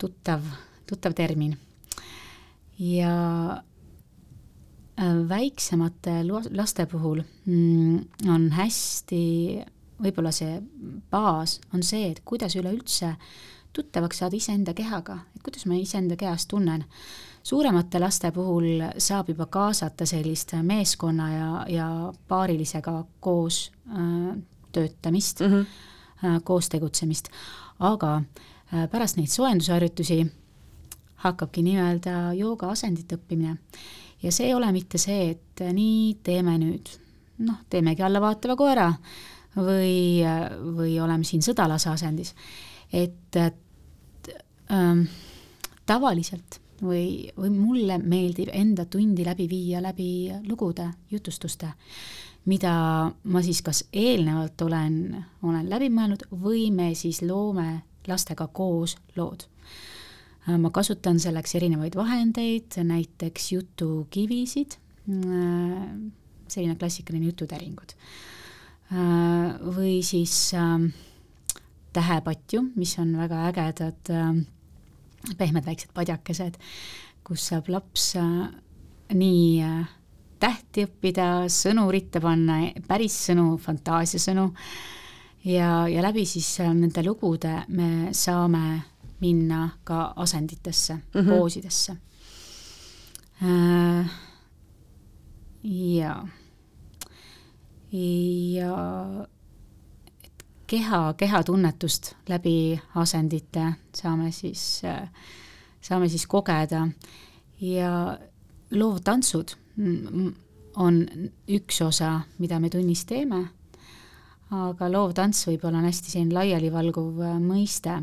[0.00, 0.40] tuttav,
[0.88, 1.56] tuttav termin.
[2.80, 3.62] ja
[5.28, 6.20] väiksemate
[6.54, 9.64] laste puhul mm, on hästi,
[10.02, 10.60] võib-olla see
[11.10, 13.14] baas on see, et kuidas üleüldse
[13.74, 16.84] tuttavaks saada iseenda kehaga, et kuidas ma iseenda kehast tunnen.
[17.42, 21.88] suuremate laste puhul saab juba kaasata sellist meeskonna ja, ja
[22.28, 24.38] paarilisega koos äh,
[24.72, 25.66] töötamist mm, -hmm.
[26.24, 27.28] äh, koos tegutsemist,
[27.78, 28.22] aga
[28.74, 30.32] äh, pärast neid soojendusharjutusi
[31.14, 33.56] hakkabki nii-öelda jooga asendit õppimine
[34.24, 36.90] ja see ei ole mitte see, et nii, teeme nüüd,
[37.44, 38.88] noh, teemegi allavaatava koera
[39.56, 40.24] või,
[40.76, 42.34] või oleme siin sõdalase asendis.
[42.92, 44.30] et, et
[44.72, 45.04] ähm,
[45.86, 51.74] tavaliselt või, või mulle meeldib enda tundi läbi viia läbi lugude, jutustuste,
[52.50, 52.74] mida
[53.24, 59.46] ma siis kas eelnevalt olen, olen läbi mõelnud või me siis loome lastega koos lood
[60.46, 64.76] ma kasutan selleks erinevaid vahendeid, näiteks jutukivisid,
[65.08, 65.86] äh,
[66.48, 67.96] selline klassikaline jututäringud.
[68.92, 70.52] Äh, või siis
[71.94, 74.14] tähepatju, mis on väga ägedad
[75.38, 76.58] pehmed väiksed padjakesed,
[77.24, 78.12] kus saab laps
[79.14, 79.62] nii
[80.44, 84.48] tähti õppida, sõnu ritta panna, päris sõnu, fantaasiasõnu
[85.48, 88.64] ja, ja läbi siis nende lugude me saame
[89.24, 91.28] minna ka asenditesse mm, -hmm.
[91.28, 91.96] poosidesse
[93.42, 94.10] äh,.
[95.64, 96.26] ja,
[97.92, 98.76] ja
[100.24, 104.82] et keha, kehatunnetust läbi asendite saame siis
[105.84, 106.86] saame siis kogeda
[107.60, 108.18] ja
[108.70, 109.56] loovtantsud
[110.76, 111.00] on
[111.48, 113.44] üks osa, mida me tunnis teeme,
[114.54, 117.98] aga loovtants võib-olla on hästi selline laialivalguv mõiste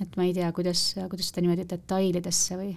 [0.00, 2.72] et ma ei tea, kuidas, kuidas seda niimoodi detailidesse või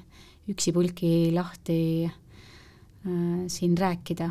[0.52, 4.30] üksipulgi lahti äh, siin rääkida.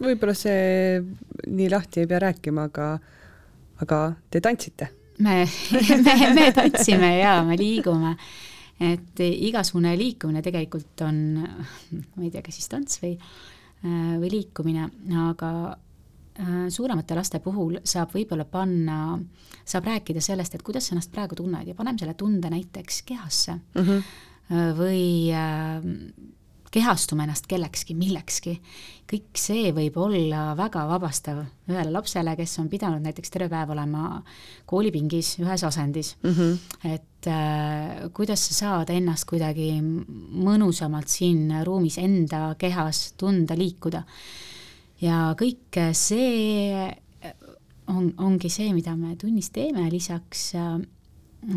[0.00, 1.00] võib-olla see
[1.46, 2.90] nii lahti ei pea rääkima, aga,
[3.84, 4.00] aga
[4.30, 4.90] te tantsite?
[5.24, 5.42] me,
[6.06, 8.16] me, me tantsime ja me liigume,
[8.80, 14.88] et igasugune liikumine tegelikult on, ma ei tea, kas siis tants või, äh, või liikumine,
[15.28, 15.50] aga
[16.68, 19.18] suuremate laste puhul saab võib-olla panna,
[19.64, 23.54] saab rääkida sellest, et kuidas sa ennast praegu tunned ja paneme selle tunde näiteks kehasse
[23.56, 23.82] mm.
[23.82, 24.72] -hmm.
[24.78, 25.86] või äh,
[26.76, 28.60] kehastume ennast kellekski, millekski.
[29.06, 34.22] kõik see võib olla väga vabastav ühele lapsele, kes on pidanud näiteks terve päev olema
[34.66, 36.32] koolipingis ühes asendis mm.
[36.32, 36.58] -hmm.
[36.94, 44.02] et äh, kuidas sa saad ennast kuidagi mõnusamalt siin ruumis enda kehas tunda, liikuda
[45.02, 46.72] ja kõik see
[47.92, 50.48] on, ongi see, mida me tunnis teeme, lisaks,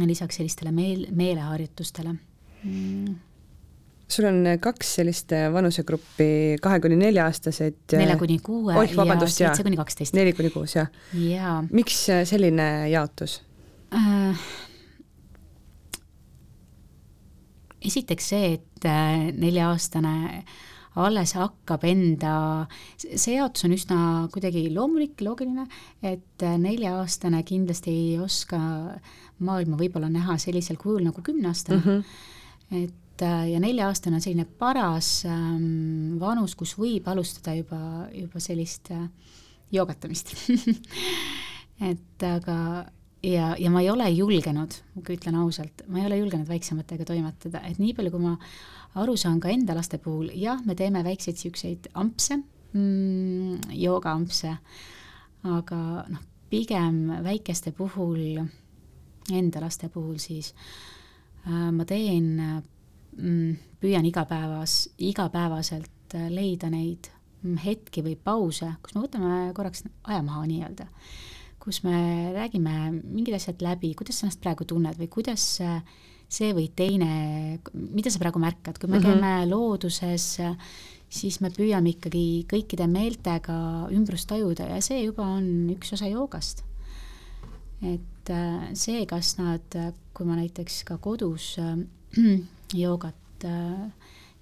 [0.04, 2.16] lisaks sellistele meel, meeleharjutustele
[2.64, 3.18] mm
[4.10, 7.94] sul on kaks sellist vanusegruppi, kahe kuni nelja aastased.
[7.94, 10.16] nelja kuni kuue vabandust, ja seitse kuni kaksteist.
[10.18, 11.60] neli kuni kuus, jah ja..
[11.70, 13.40] miks selline jaotus
[13.94, 14.48] äh,?
[17.86, 18.90] esiteks see, et
[19.38, 20.58] nelja-aastane äh,
[20.96, 22.34] alles hakkab enda,
[22.98, 24.00] see jaotus on üsna
[24.34, 25.68] kuidagi loomulik, loogiline,
[26.02, 28.60] et nelja-aastane kindlasti ei oska
[29.46, 32.02] maailma võib-olla näha sellisel kujul nagu kümneaastane mm.
[32.02, 32.84] -hmm.
[32.84, 39.10] et ja nelja-aastane on selline paras ähm, vanus, kus võib alustada juba, juba sellist äh,
[39.72, 40.34] joogatamist
[41.92, 42.58] et aga
[43.24, 47.62] ja, ja ma ei ole julgenud, ma ütlen ausalt, ma ei ole julgenud väiksematega toimetada,
[47.68, 48.36] et nii palju, kui ma
[48.96, 52.40] aru saan ka enda laste puhul, jah, me teeme väikseid niisuguseid ampse
[52.74, 54.56] mm,, joogaampse,
[55.50, 58.42] aga noh, pigem väikeste puhul,
[59.30, 60.54] enda laste puhul siis
[61.46, 67.12] äh, ma teen mm, püüan igapäevas, igapäevaselt leida neid
[67.64, 70.88] hetki või pause, kus me võtame korraks aja maha nii-öelda,
[71.62, 75.46] kus me räägime mingid asjad läbi, kuidas sa ennast praegu tunned või kuidas
[76.30, 77.10] see või teine,
[77.74, 79.20] mida sa praegu märkad, kui me mm -hmm.
[79.20, 80.28] käime looduses,
[81.10, 86.64] siis me püüame ikkagi kõikide meeltega ümbrust tajuda ja see juba on üks osa joogast.
[87.82, 89.76] et äh, see, kas nad,
[90.14, 91.78] kui ma näiteks ka kodus äh,
[92.84, 93.92] joogat äh,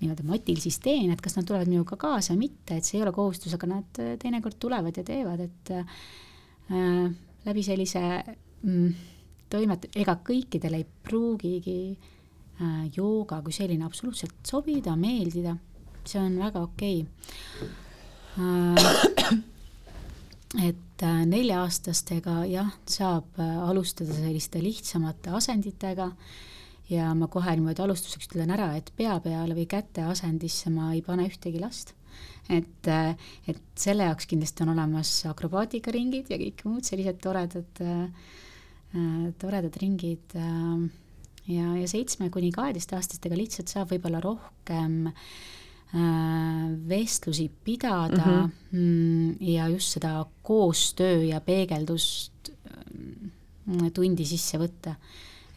[0.02, 3.06] nii-öelda matil siis teen, et kas nad tulevad minuga kaasa või mitte, et see ei
[3.06, 7.14] ole kohustus, aga nad äh, teinekord tulevad ja teevad, et äh,
[7.48, 8.02] läbi sellise
[8.62, 8.92] mm,
[9.50, 15.58] toimet-, ega kõikidele ei pruugigi äh, jooga kui selline absoluutselt sobida, meeldida,
[16.08, 17.70] see on väga okei okay.
[18.40, 19.38] äh,.
[20.70, 26.38] et äh, nelja-aastastega jah, saab äh, alustada selliste lihtsamate asenditega äh,,
[26.92, 31.04] ja ma kohe niimoodi alustuseks ütlen ära, et pea peale või käte asendisse ma ei
[31.06, 31.94] pane ühtegi last.
[32.50, 32.88] et,
[33.52, 38.08] et selle jaoks kindlasti on olemas akrobaatikaringid ja kõik muud sellised toredad äh,,
[39.40, 40.88] toredad ringid äh,
[41.48, 49.38] ja, ja seitsme kuni kaheteistaastastega lihtsalt saab võib-olla rohkem äh, vestlusi pidada mm -hmm.
[49.54, 54.96] ja just seda koostöö ja peegeldust äh, tundi sisse võtta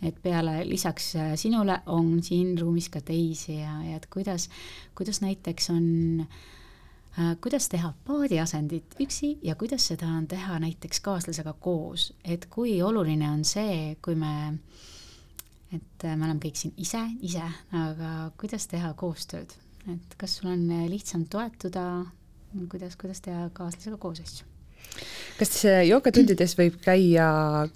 [0.02, 4.48] et peale lisaks äh, sinule on siin ruumis ka teisi ja, ja et kuidas,
[4.94, 5.86] kuidas näiteks on
[6.20, 6.26] äh,
[7.40, 13.26] kuidas teha paadiasendit üksi ja kuidas seda on teha näiteks kaaslasega koos, et kui oluline
[13.30, 14.60] on see, kui me,
[15.74, 17.42] et äh, me oleme kõik siin ise, ise,
[17.76, 19.56] aga kuidas teha koostööd,
[19.90, 21.88] et kas sul on lihtsam toetuda,
[22.70, 24.50] kuidas, kuidas teha kaaslasega koos asju?
[25.40, 25.52] kas
[25.88, 27.26] joogatundides võib käia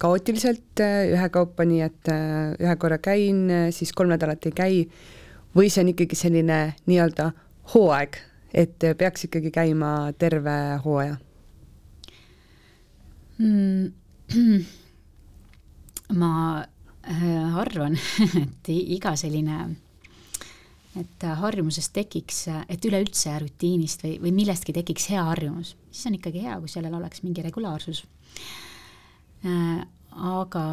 [0.01, 4.79] kaootiliselt äh, ühekaupa, nii et äh, ühe korra käin, äh, siis kolm nädalat ei käi,
[5.55, 7.31] või see on ikkagi selline nii-öelda
[7.73, 8.19] hooaeg,
[8.55, 11.17] et peaks ikkagi käima terve hooaja
[13.37, 13.91] mm,?
[16.21, 16.31] ma
[17.61, 17.97] arvan,
[18.43, 19.57] et iga selline
[20.99, 26.45] et harjumusest tekiks, et üleüldse rutiinist või, või millestki tekiks hea harjumus, siis on ikkagi
[26.45, 28.05] hea, kui sellel oleks mingi regulaarsus
[29.43, 29.83] äh,.
[30.15, 30.63] aga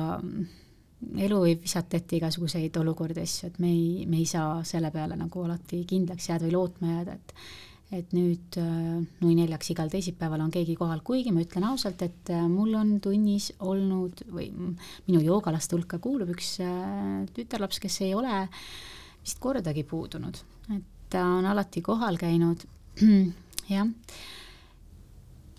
[1.26, 5.18] elu võib visata ette igasuguseid olukordi, asju, et me ei, me ei saa selle peale
[5.18, 7.34] nagu alati kindlaks jääda või lootma jääda, et
[7.92, 12.32] et nüüd äh, nui neljaks igal teisipäeval on keegi kohal, kuigi ma ütlen ausalt, et
[12.32, 18.14] äh, mul on tunnis olnud või minu joogalaste hulka kuulub üks äh, tütarlaps, kes ei
[18.16, 18.46] ole
[19.22, 20.40] vist kordagi puudunud,
[20.72, 22.64] et ta on alati kohal käinud,
[23.74, 23.86] jah.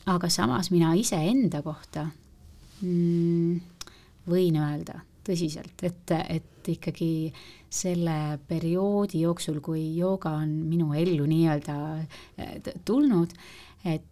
[0.09, 2.07] aga samas mina iseenda kohta
[2.81, 3.61] mm,
[4.29, 7.31] võin öelda tõsiselt, et, et ikkagi
[7.73, 11.77] selle perioodi jooksul, kui jooga on minu ellu nii-öelda
[12.37, 13.33] eh, tulnud,
[13.89, 14.09] et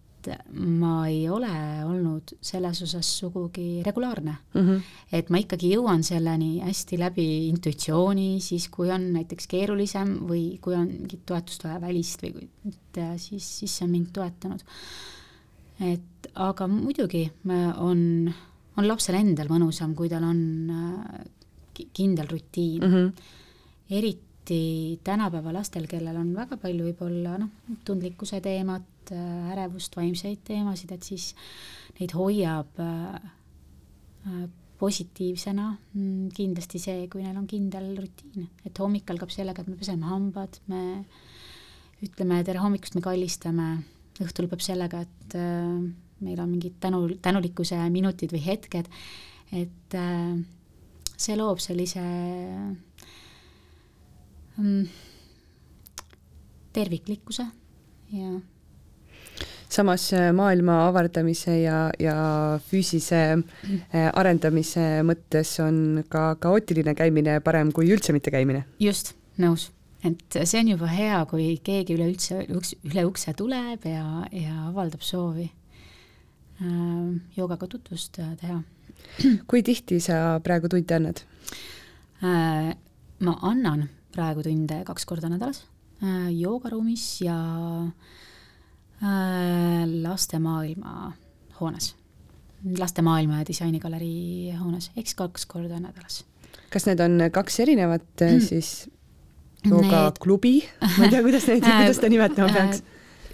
[0.54, 1.50] ma ei ole
[1.86, 4.62] olnud selles osas sugugi regulaarne mm.
[4.62, 4.82] -hmm.
[5.18, 10.76] et ma ikkagi jõuan selleni hästi läbi intuitsiooni, siis kui on näiteks keerulisem või kui
[10.76, 14.62] on mingit toetust vaja välist või et siis, siis see on mind toetanud.
[15.82, 17.32] et aga muidugi
[17.78, 18.32] on,
[18.78, 21.22] on lapsel endal mõnusam, kui tal on äh,
[21.94, 22.94] kindel rutiin mm.
[22.94, 23.12] -hmm.
[23.92, 27.52] Eriti tänapäeva lastel, kellel on väga palju võib-olla noh,
[27.86, 31.32] tundlikkuse teemat, Äh, ärevust, vaimseid teemasid, et siis
[31.98, 33.16] neid hoiab äh,
[34.30, 34.44] äh,
[34.80, 39.80] positiivsena mm, kindlasti see, kui neil on kindel rutiin, et hommik algab sellega, et me
[39.80, 40.84] peseme hambad, me
[42.06, 43.68] ütleme tere hommikust, me kallistame,
[44.22, 45.36] õhtul lõpeb sellega, et
[46.22, 48.90] meil on mingid tänu, tänulikkuse minutid või hetked,
[49.58, 49.98] et
[51.18, 52.06] see loob sellise
[56.74, 57.46] terviklikkuse
[58.12, 58.40] ja
[59.72, 62.16] samas äh, maailma avardamise ja, ja
[62.68, 68.66] füüsise äh, arendamise mõttes on ka kaootiline käimine parem kui üldse mitte käimine.
[68.80, 69.70] just, nõus
[70.04, 75.48] et see on juba hea, kui keegi üleüldse üle ukse tuleb ja, ja avaldab soovi
[75.48, 78.62] äh, joogaga tutvust teha.
[79.48, 81.26] kui tihti sa praegu tunde annad
[82.24, 82.76] äh,?
[83.22, 85.64] ma annan praegu tunde kaks korda nädalas
[86.04, 87.38] äh, joogaruumis ja
[87.88, 88.20] äh,
[89.02, 91.12] Äh, lastemaailma
[91.60, 91.96] hoones,
[92.78, 96.20] lastemaailma ja disainikalerii hoones, eks kaks korda nädalas.
[96.70, 98.92] kas need on kaks erinevat äh, siis
[99.66, 102.84] joogaklubi need..., ma ei tea, kuidas neid, kuidas seda nimetama peaks?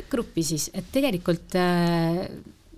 [0.07, 2.23] gruppi siis, et tegelikult äh,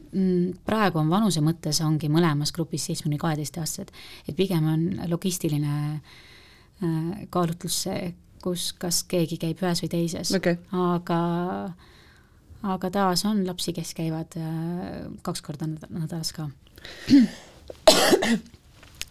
[0.09, 3.93] mm, praegu on vanuse mõttes ongi mõlemas grupis seitsme kuni kaheteistaastased,
[4.25, 6.28] et pigem on logistiline kaalutlus
[7.67, 8.13] see,
[8.43, 11.19] kus kas keegi käib ühes või teises okay., aga,
[12.63, 16.49] aga taas on lapsi, kes käivad äh, kaks korda nädalas ka.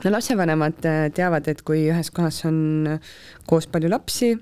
[0.05, 2.99] no lapsevanemad äh, teavad, et kui ühes kohas on
[3.47, 4.35] koos palju lapsi,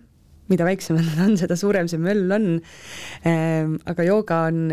[0.51, 2.49] mida väiksemad nad on, seda suurem see möll on.
[3.27, 4.67] Ehm, aga jooga on,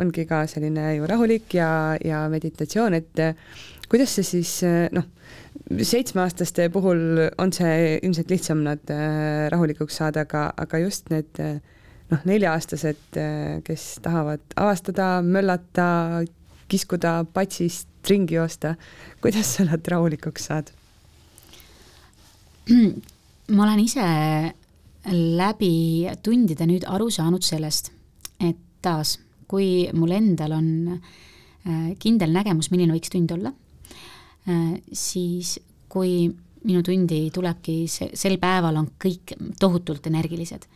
[0.00, 1.70] ongi ka selline ju rahulik ja,
[2.04, 3.24] ja meditatsioon, et
[3.90, 4.56] kuidas see siis
[4.94, 5.06] noh,
[5.70, 11.40] seitsmeaastaste puhul on see ilmselt lihtsam nad äh, rahulikuks saada, aga, aga just need
[12.10, 13.18] noh, nelja-aastased,
[13.64, 15.86] kes tahavad avastada, möllata,
[16.68, 18.74] kiskuda patsist ringi joosta,
[19.24, 20.70] kuidas sa nad rahulikuks saad?
[23.54, 24.04] ma olen ise
[25.12, 27.92] läbi tundide nüüd aru saanud sellest,
[28.40, 30.68] et taas, kui mul endal on
[31.98, 33.52] kindel nägemus, milline võiks tund olla
[34.48, 36.28] Äh, siis kui
[36.64, 40.66] minu tundi tulebki, see, sel päeval on kõik tohutult energilised,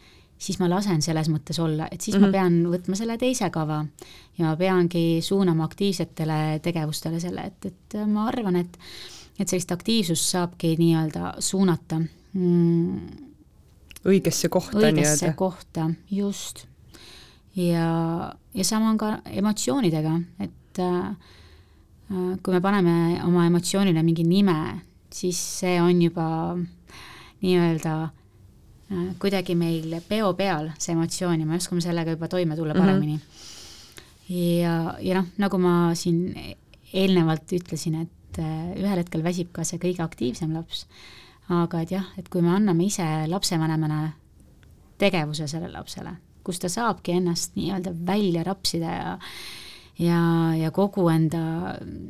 [0.41, 2.33] siis ma lasen selles mõttes olla, et siis mm -hmm.
[2.33, 2.65] ma mhm.
[2.65, 3.85] pean võtma selle teise kava
[4.39, 8.79] ja ma peangi suunama aktiivsetele tegevustele selle, et, et ma arvan, et
[9.39, 12.01] et sellist aktiivsust saabki nii-öelda suunata
[12.33, 12.99] mm,
[14.07, 15.01] õigesse kohta nii-öelda.
[15.01, 16.67] õigesse kohta, just.
[17.57, 17.89] ja,
[18.55, 21.33] ja sama on ka emotsioonidega, et äh,
[22.43, 22.95] kui me paneme
[23.27, 24.59] oma emotsioonile mingi nime,
[25.13, 26.29] siis see on juba
[27.43, 32.75] nii-öelda äh, kuidagi meil peo peal, see emotsioon ja me oskame sellega juba toime tulla
[32.75, 32.85] mhm.
[32.85, 33.21] paremini mm.
[33.21, 34.35] -hmm.
[34.63, 36.35] ja, ja noh, nagu ma siin
[36.93, 40.87] eelnevalt ütlesin, et äh, ühel hetkel väsib ka see kõige aktiivsem laps,
[41.49, 44.03] aga et jah, et kui me anname ise lapsevanemana
[44.99, 46.13] tegevuse sellele lapsele,
[46.45, 49.17] kus ta saabki ennast nii-öelda välja rapsida ja
[49.99, 50.19] ja,
[50.59, 51.41] ja kogu enda,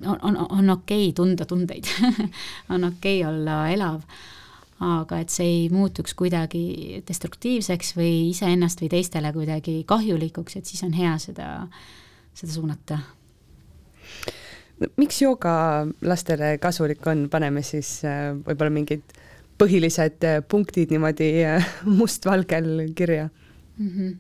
[0.07, 1.89] on, on, on okei okay tunda tundeid
[2.72, 4.03] on okei okay olla elav,
[4.84, 10.84] aga et see ei muutuks kuidagi destruktiivseks või iseennast või teistele kuidagi kahjulikuks, et siis
[10.86, 11.49] on hea seda,
[12.34, 13.01] seda suunata.
[14.97, 19.18] Miks jooga lastele kasulik on, paneme siis äh, võib-olla mingid
[19.59, 23.29] põhilised äh, punktid niimoodi äh, mustvalgel kirja
[23.79, 23.93] mm?
[23.93, 24.16] -hmm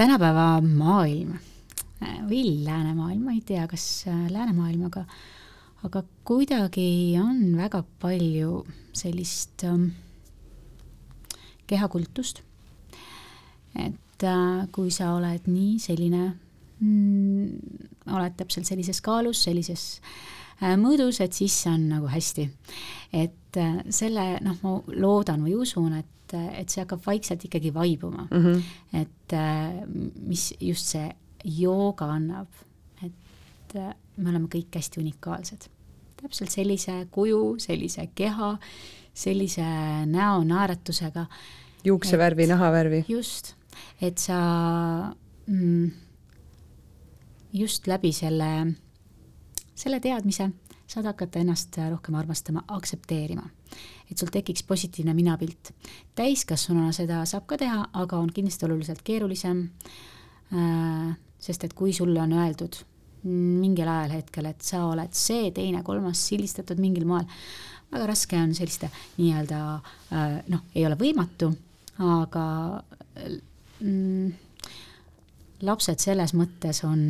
[0.00, 1.32] tänapäeva maailm
[2.00, 5.04] või läänemaailm, ma ei tea, kas äh, läänemaailm, aga
[5.84, 8.60] aga kuidagi on väga palju
[8.96, 9.90] sellist ähm,
[11.66, 12.42] kehakultust.
[13.74, 16.36] et äh, kui sa oled nii selline
[16.80, 17.50] mm,,
[18.10, 20.00] oled täpselt sellises kaalus, sellises
[20.62, 22.48] äh, mõõdus, et siis on nagu hästi.
[23.12, 27.72] et äh, selle, noh, ma loodan või usun, et et, et see hakkab vaikselt ikkagi
[27.74, 28.44] vaibuma mm.
[28.44, 28.62] -hmm.
[29.00, 29.86] et äh,
[30.26, 31.10] mis just see
[31.44, 32.48] jooga annab,
[33.02, 35.68] et äh, me oleme kõik hästi unikaalsed.
[36.20, 38.58] täpselt sellise kuju, sellise keha,
[39.14, 39.64] sellise
[40.06, 41.26] näo naeratusega.
[41.84, 43.04] juuksevärvi, nahavärvi.
[43.08, 43.54] just,
[44.00, 45.14] et sa
[45.46, 45.90] mm,
[47.52, 48.50] just läbi selle,
[49.74, 50.50] selle teadmise
[50.90, 53.42] saad hakata ennast rohkem armastama, aktsepteerima.
[54.10, 55.72] et sul tekiks positiivne minapilt.
[56.14, 59.68] täiskasvanuna seda saab ka teha, aga on kindlasti oluliselt keerulisem,
[60.52, 62.82] äh, sest et kui sulle on öeldud
[63.24, 67.26] mingil ajal hetkel, et sa oled see, teine, kolmas, sildistatud mingil moel,
[67.92, 71.52] väga raske on selliste nii-öelda äh, noh, ei ole võimatu,
[72.00, 72.44] aga
[73.80, 74.30] mm,
[75.66, 77.02] lapsed selles mõttes on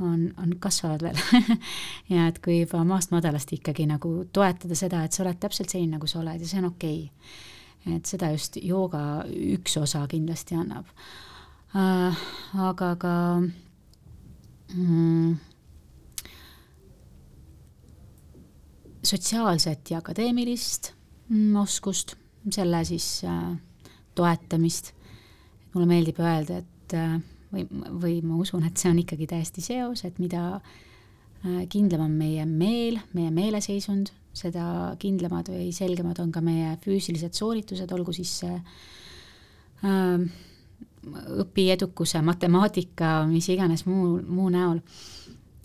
[0.00, 1.18] on, on, kasvavad veel
[2.14, 5.96] ja et kui juba maast madalast ikkagi nagu toetada seda, et sa oled täpselt selline,
[5.96, 7.96] nagu sa oled ja see on okei okay..
[7.96, 10.86] et seda just jooga üks osa kindlasti annab
[11.74, 12.22] äh,.
[12.68, 13.14] aga ka
[14.74, 15.34] mm,
[19.08, 20.92] sotsiaalset ja akadeemilist
[21.28, 22.14] mm, oskust,
[22.50, 23.56] selle siis äh,
[24.14, 24.92] toetamist.
[25.74, 27.18] mulle meeldib öelda, et äh,
[27.52, 32.16] või, või ma usun, et see on ikkagi täiesti seos, et mida äh, kindlam on
[32.18, 38.34] meie meel, meie meeleseisund, seda kindlamad või selgemad on ka meie füüsilised sooritused, olgu siis
[38.44, 38.58] see
[39.84, 40.26] äh,
[41.44, 44.82] õpiedukuse, matemaatika, mis iganes muu, muu näol.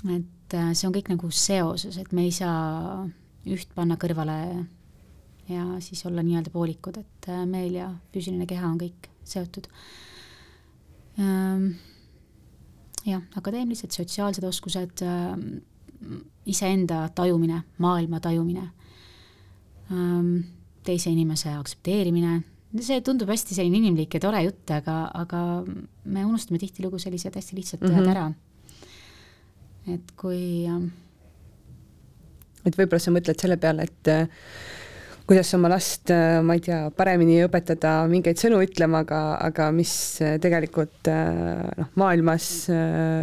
[0.07, 3.03] et äh, see on kõik nagu seoses, et me ei saa
[3.43, 4.37] üht panna kõrvale
[5.51, 9.67] ja siis olla nii-öelda poolikud, et meel ja füüsiline keha on kõik seotud
[13.05, 15.59] jah, akadeemilised, sotsiaalsed oskused, ehm,
[16.49, 18.65] iseenda tajumine, maailma tajumine,
[19.91, 20.33] ehm,
[20.83, 22.41] teise inimese aktsepteerimine,
[22.81, 25.41] see tundub hästi selline inimlik ja tore jutt, aga, aga
[26.05, 28.09] me unustame tihtilugu sellised hästi lihtsad mm -hmm.
[28.09, 28.33] ära.
[29.87, 30.65] et kui
[32.65, 34.07] et võib-olla sa mõtled selle peale, et
[35.27, 36.11] kuidas oma last,
[36.43, 39.93] ma ei tea, paremini õpetada mingeid sõnu ütlema, aga, aga mis
[40.43, 42.47] tegelikult noh, maailmas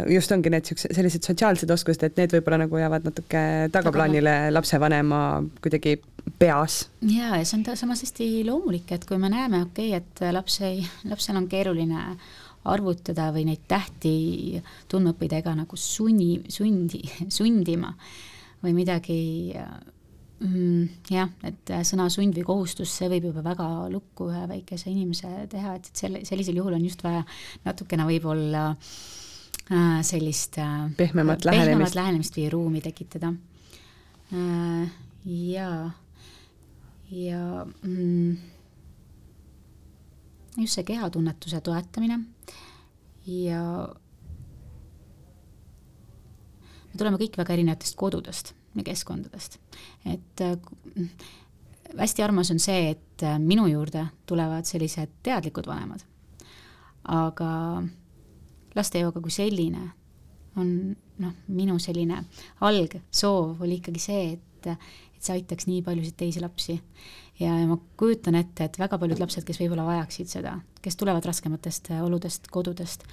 [0.09, 3.43] just ongi need siuksed, sellised sotsiaalsed oskused, et need võib-olla nagu jäävad natuke
[3.73, 5.21] tagaplaanile lapsevanema
[5.61, 5.99] kuidagi
[6.41, 6.87] peas.
[7.05, 10.61] ja, ja see on samas hästi loomulik, et kui me näeme, okei okay,, et laps
[10.65, 12.05] ei, lapsel on keeruline
[12.71, 17.93] arvutada või neid tähti tundma õppida ega nagu sunni, sundi, sundima
[18.61, 19.21] või midagi
[20.41, 25.29] mm, jah, et sõna sund või kohustus, see võib juba väga lukku ühe väikese inimese
[25.51, 27.23] teha, et, selle, sellisel juhul on just vaja
[27.65, 31.97] natukene võib-olla äh, sellist äh, pehmemat lähenemist.
[31.97, 33.33] lähenemist või ruumi tekitada
[34.33, 34.85] äh,.
[35.25, 35.91] jaa,
[37.11, 38.37] ja mm,
[40.57, 42.23] just see kehatunnetuse toetamine
[43.29, 43.61] ja
[46.91, 49.59] me tuleme kõik väga erinevatest kodudest ja keskkondadest,
[50.05, 50.57] et äh,
[51.97, 56.05] hästi armas on see, et äh, minu juurde tulevad sellised teadlikud vanemad,
[57.11, 57.51] aga
[58.75, 59.89] lastejooga kui selline
[60.59, 60.71] on
[61.21, 62.23] noh, minu selline
[62.67, 66.79] algsoov oli ikkagi see, et, et see aitaks nii paljusid teisi lapsi.
[67.39, 71.25] ja, ja ma kujutan ette, et väga paljud lapsed, kes võib-olla vajaksid seda, kes tulevad
[71.25, 73.07] raskematest oludest, kodudest,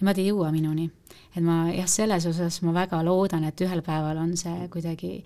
[0.00, 0.90] nemad ei jõua minuni.
[1.36, 5.20] et ma jah, selles osas ma väga loodan, et ühel päeval on see kuidagi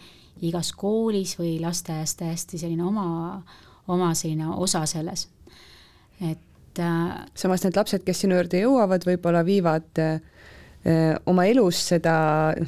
[0.45, 3.43] igas koolis või lasteaias täiesti selline oma,
[3.89, 5.29] oma selline osa selles,
[6.21, 10.19] et äh, samas need lapsed, kes sinu juurde jõuavad, võib-olla viivad äh,
[11.27, 12.15] oma elus seda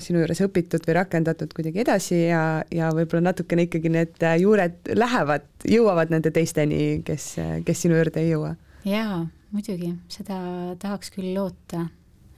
[0.00, 5.44] sinu juures õpitud või rakendatud kuidagi edasi ja, ja võib-olla natukene ikkagi need juured lähevad,
[5.68, 7.34] jõuavad nende teisteni, kes,
[7.66, 8.54] kes sinu juurde ei jõua.
[8.88, 10.38] jaa, muidugi, seda
[10.80, 11.84] tahaks küll loota,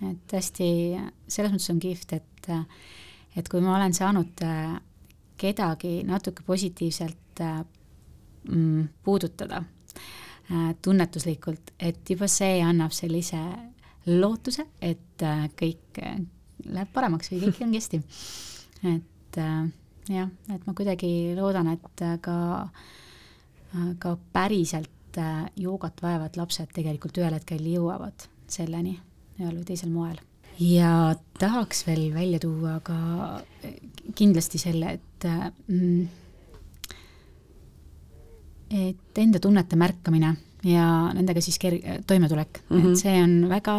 [0.05, 0.69] et hästi,
[1.27, 2.51] selles mõttes on kihvt, et,
[3.39, 4.45] et kui ma olen saanud
[5.39, 9.63] kedagi natuke positiivselt mm, puudutada
[10.83, 13.41] tunnetuslikult, et juba see annab sellise
[14.09, 15.25] lootuse, et
[15.59, 16.01] kõik
[16.65, 18.01] läheb paremaks või kõik ongi hästi.
[18.95, 19.41] et
[20.09, 22.39] jah, et ma kuidagi loodan, et ka,
[24.01, 28.99] ka päriselt et äh, joogat vajavad lapsed tegelikult ühel hetkel jõuavad selleni
[29.39, 30.19] ühel või teisel moel.
[30.59, 32.99] ja tahaks veel välja tuua ka
[33.65, 33.75] äh,
[34.15, 36.09] kindlasti selle, et äh, mm,
[38.87, 42.79] et enda tunnete märkamine ja nendega siis ker-, toimetulek mm, -hmm.
[42.79, 42.95] et mhm.
[42.95, 43.77] see on väga,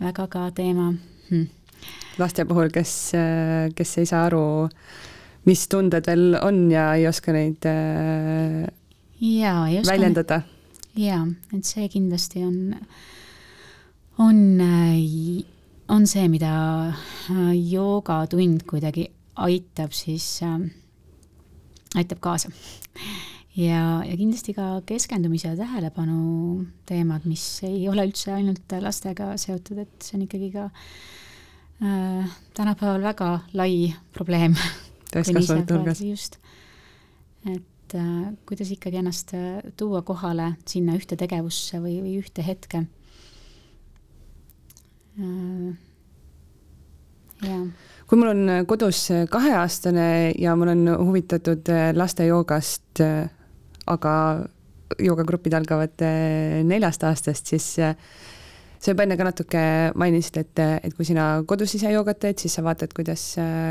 [0.00, 0.92] väga ka teema
[1.30, 1.48] hm..
[2.18, 3.12] laste puhul, kes,
[3.74, 4.68] kes ei saa aru,
[5.44, 7.64] mis tunded veel on ja ei oska neid
[9.24, 10.40] jaa, ei oska väljendada.
[10.98, 11.24] jaa,
[11.56, 12.74] et see kindlasti on,
[14.22, 14.40] on,
[15.88, 16.54] on see, mida
[16.88, 19.08] äh, joogatund kuidagi
[19.44, 20.58] aitab siis äh,,
[21.96, 22.52] aitab kaasa.
[23.56, 29.84] ja, ja kindlasti ka keskendumise ja tähelepanu teemad, mis ei ole üldse ainult lastega seotud,
[29.86, 34.58] et see on ikkagi ka äh, tänapäeval väga lai probleem.
[35.14, 36.00] täiskasvanute hulgas.
[36.02, 36.40] just,
[37.46, 37.62] et
[37.94, 42.84] et äh, kuidas ikkagi ennast äh, tuua kohale sinna ühte tegevusse või, või ühte hetke.
[45.18, 45.74] Äh,
[47.44, 47.66] jah
[48.04, 54.12] kui mul on kodus kaheaastane ja ma olen huvitatud laste joogast, aga
[55.00, 56.04] joogagrupid algavad
[56.68, 59.62] neljast aastast, siis sa juba enne ka natuke
[59.96, 63.24] mainisid, et, et kui sina kodus ise joogat teed, siis sa vaatad, kuidas,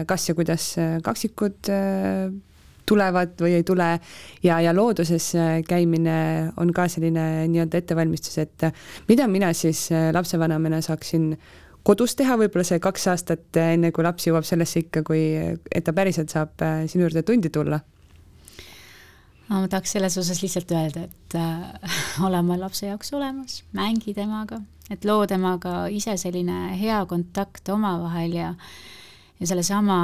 [0.10, 0.72] kas ja kuidas
[1.06, 1.70] kaksikud
[2.90, 3.90] tulevad või ei tule
[4.44, 8.74] ja, ja looduses äh, käimine on ka selline nii-öelda ettevalmistus, et äh,
[9.08, 11.34] mida mina siis äh, lapsevanemana saaksin
[11.84, 15.24] kodus teha võib-olla see kaks aastat, enne kui laps jõuab sellesse ikka, kui,
[15.72, 17.82] et ta päriselt saab sinu juurde tundi tulla?
[19.50, 21.94] no ma tahaks selles osas lihtsalt öelda, et äh,
[22.26, 24.62] ole oma lapse jaoks olemas, mängi temaga,
[24.92, 28.74] et loo temaga ise selline hea kontakt omavahel ja äh,
[29.40, 29.98] ja sellesama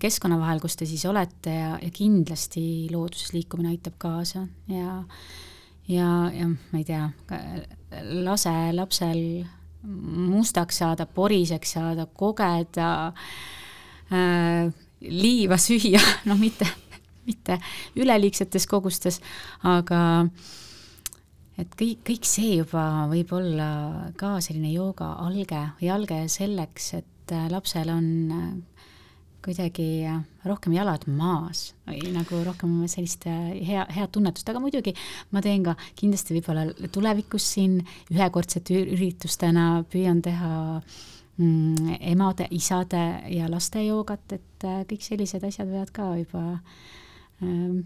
[0.00, 5.02] keskkonna vahel, kus te siis olete ja, ja kindlasti looduses liikumine aitab kaasa ja
[5.88, 7.08] ja, ja ma ei tea,
[8.24, 9.20] lase lapsel
[9.84, 12.90] mustaks saada, poriseks saada, kogeda
[14.08, 14.72] äh,,
[15.04, 16.68] liiva süüa, noh, mitte,
[17.28, 17.58] mitte
[18.00, 19.20] üleliigsetes kogustes,
[19.68, 20.00] aga
[21.60, 23.68] et kõik, kõik see juba võib olla
[24.18, 28.84] ka selline jooga alge või alge selleks, et et äh, lapsel on äh,
[29.44, 34.94] kuidagi äh, rohkem jalad maas või nagu rohkem sellist hea, head tunnetust, aga muidugi
[35.32, 37.80] ma teen ka kindlasti võib-olla tulevikus siin
[38.12, 40.52] ühekordsete üritustena püüan teha
[41.40, 46.44] mm, emade, isade ja laste joogat, et kõik sellised asjad võivad ka juba,
[47.44, 47.84] ähm,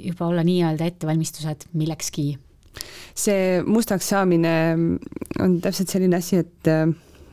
[0.00, 2.38] juba olla nii-öelda ettevalmistused millekski.
[3.14, 4.54] see mustaks saamine
[5.40, 6.72] on täpselt selline asi, et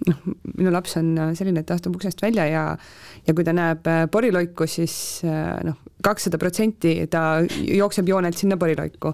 [0.07, 0.21] noh,
[0.57, 2.65] minu laps on selline, et ta astub uksest välja ja
[3.27, 9.13] ja kui ta näeb äh, poriloiku, siis noh, kakssada protsenti ta jookseb joonelt sinna poriloiku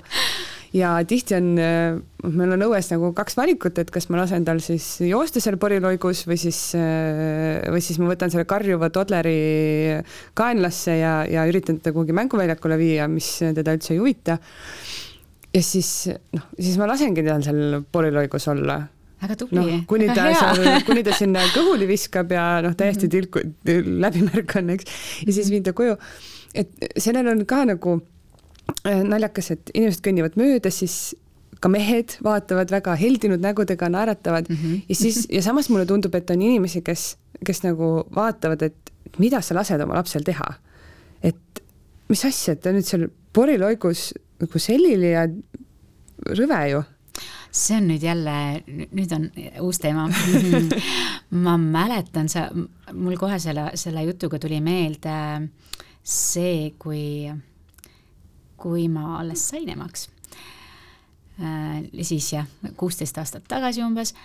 [0.76, 1.98] ja tihti on, äh,
[2.34, 6.26] meil on õues nagu kaks valikut, et kas ma lasen tal siis joosta seal poriloigus
[6.28, 9.38] või siis, äh, või siis ma võtan selle karjuva todleri
[10.38, 14.40] kaenlasse ja, ja üritan teda kuhugi mänguväljakule viia, mis teda üldse ei huvita.
[15.54, 18.82] ja siis noh, siis ma lasengi tal seal poriloigus olla
[19.22, 19.80] väga tubli no,.
[19.88, 23.14] kuni ta seal, kuni ta sinna kõhuli viskab ja noh, täiesti mhm.
[23.16, 23.42] tilku,
[24.06, 25.98] läbimärk on, eks, ja siis viin ta koju.
[26.58, 28.00] et sellel on ka nagu
[28.88, 31.16] Äh, naljakas, et inimesed kõnnivad mööda, siis
[31.64, 34.82] ka mehed vaatavad väga heldinud nägudega, naeratavad mm -hmm.
[34.90, 39.42] ja siis, ja samas mulle tundub, et on inimesi, kes, kes nagu vaatavad, et mida
[39.42, 40.54] sa lased oma lapsel teha.
[41.24, 41.64] et
[42.10, 45.28] mis asja, et ta nüüd seal poriloigus nagu sellili ja
[46.30, 46.84] rõve ju
[47.52, 48.36] see on nüüd jälle,
[48.68, 49.28] nüüd on
[49.66, 50.08] uus teema
[51.46, 52.48] ma mäletan, sa,
[52.94, 55.18] mul kohe selle, selle jutuga tuli meelde
[56.08, 57.30] see, kui
[58.58, 60.08] kui ma alles sain emaks.
[61.38, 64.16] Äh, siis jah, kuusteist aastat tagasi umbes,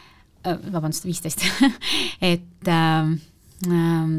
[0.47, 1.45] äh, vabandust, viisteist
[2.33, 3.11] et äh,
[3.69, 4.15] äh,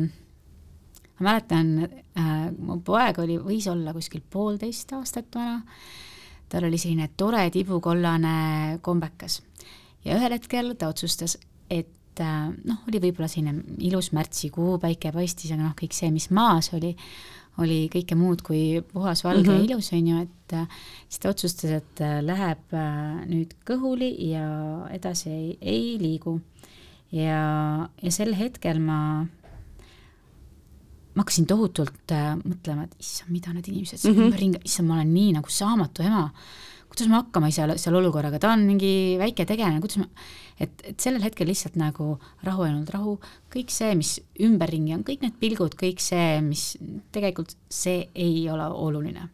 [1.18, 5.64] ma mäletan äh,, mu poeg oli, võis olla kuskil poolteist aastat vana,
[6.54, 9.41] tal oli selline tore tibukollane kombekas
[10.06, 11.38] ja ühel hetkel ta otsustas,
[11.72, 16.30] et äh, noh, oli võib-olla selline ilus märtsikuu, päike paistis, aga noh, kõik see, mis
[16.36, 16.93] maas oli,
[17.64, 19.68] oli kõike muud kui puhas, valge mm -hmm.
[19.68, 24.12] ja ilus, on ju, et äh, siis ta otsustas, et äh, läheb äh, nüüd kõhuli
[24.32, 24.47] ja
[24.91, 26.41] edasi ei, ei liigu.
[27.12, 29.28] ja, ja sel hetkel ma,
[31.14, 34.30] ma hakkasin tohutult äh, mõtlema, et issand, mida need inimesed siin mm -hmm.
[34.32, 36.30] ümberringi, issand, ma olen nii nagu saamatu ema
[36.93, 40.07] kuidas ma hakkama ei saa seal olukorraga, ta on mingi väike tegelane, kuidas ma,
[40.61, 42.14] et, et sellel hetkel lihtsalt nagu
[42.45, 43.16] rahu ainult rahu,
[43.53, 46.74] kõik see, mis ümberringi on, kõik need pilgud, kõik see, mis
[47.16, 49.32] tegelikult see ei ole oluline.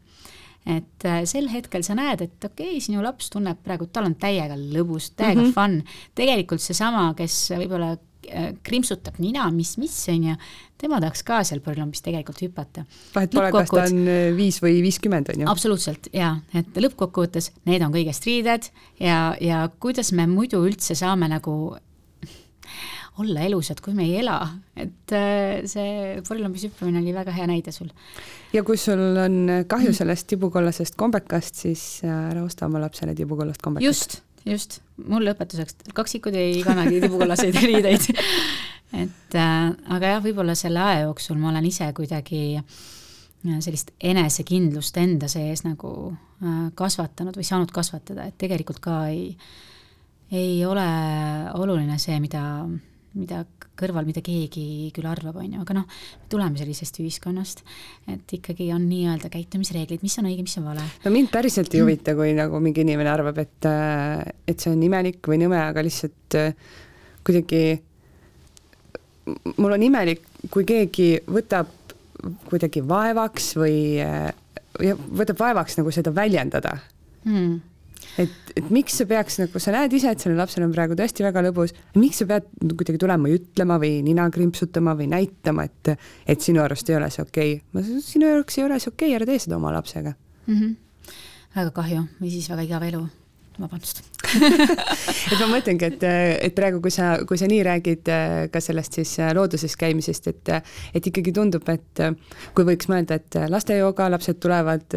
[0.70, 4.16] et äh, sel hetkel sa näed, et okei okay,, sinu laps tunneb praegu, tal on
[4.20, 5.56] täiega lõbus, täiega mm -hmm.
[5.56, 7.96] fun, tegelikult seesama, kes võib-olla
[8.66, 10.36] krimpsutab nina, mis, mis on ju,
[10.80, 12.86] tema tahaks ka seal põrlambis tegelikult hüpata.
[13.16, 15.52] vahet pole, kas ta on äh, viis või viiskümmend, on ju?
[15.52, 18.72] absoluutselt, jaa, et lõppkokkuvõttes need on kõigest riided
[19.02, 21.56] ja, ja kuidas me muidu üldse saame nagu
[23.20, 24.38] olla elusad, kui me ei ela,
[24.80, 27.90] et äh, see põrlambis hüppamine oli väga hea näide sul.
[28.56, 33.88] ja kui sul on kahju sellest tibukollasest kombekast, siis ära osta oma lapsele tibukollast kombekast.
[33.90, 38.10] just just, mul lõpetuseks, kaksikud ei kannagi tibukollaseid riideid
[39.04, 44.98] et äh, aga jah, võib-olla selle aja jooksul ma olen ise kuidagi äh, sellist enesekindlust
[45.02, 49.34] enda sees nagu äh, kasvatanud või saanud kasvatada, et tegelikult ka ei,
[50.34, 50.88] ei ole
[51.60, 52.44] oluline see, mida,
[53.18, 53.42] mida
[53.80, 55.86] kõrval, mida keegi küll arvab, on ju, aga noh,
[56.20, 57.64] me tuleme sellisest ühiskonnast,
[58.12, 60.86] et ikkagi on nii-öelda käitumisreeglid, mis on õige, mis on vale.
[61.06, 63.70] no mind päriselt ei huvita, kui nagu mingi inimene arvab, et,
[64.50, 66.40] et see on imelik või nõme, aga lihtsalt
[67.26, 67.64] kuidagi
[69.58, 71.72] mul on imelik, kui keegi võtab
[72.50, 76.78] kuidagi vaevaks või ja võtab vaevaks nagu seda väljendada
[77.24, 77.69] hmm
[78.22, 81.26] et, et miks sa peaks nagu, sa näed ise, et sellel lapsel on praegu tõesti
[81.26, 85.94] väga lõbus, miks sa pead kuidagi tulema ja ütlema või nina krimpsutama või näitama, et,
[86.30, 88.02] et sinu arust ei ole see okei okay..
[88.06, 90.60] sinu jaoks ei ole see okei okay,, ära tee seda oma lapsega mm.
[90.60, 91.16] -hmm.
[91.56, 93.08] väga kahju või siis väga igav elu
[93.62, 94.02] vabandust
[95.32, 96.06] et ma mõtlengi, et,
[96.48, 100.30] et praegu, kui sa, kui sa nii räägid äh, ka sellest siis äh, looduses käimisest,
[100.32, 100.52] et,
[100.96, 102.04] et ikkagi tundub, et
[102.56, 104.96] kui võiks mõelda, et lastejooga, lapsed tulevad,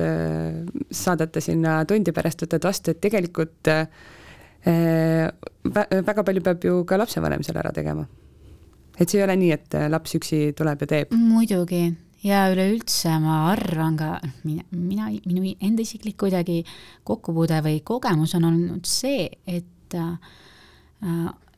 [0.92, 3.70] saadate sinna tundi pärast, võtad vastu, et tegelikult
[4.62, 8.06] väga palju peab ju ka lapsevanem selle ära tegema.
[8.98, 11.14] et see ei ole nii, et laps üksi tuleb ja teeb.
[11.16, 11.86] muidugi
[12.22, 14.10] ja üleüldse ma arvan ka,
[14.44, 16.62] mina, mina, minu enda isiklik kuidagi
[17.04, 20.16] kokkupuude või kogemus on olnud see, et äh,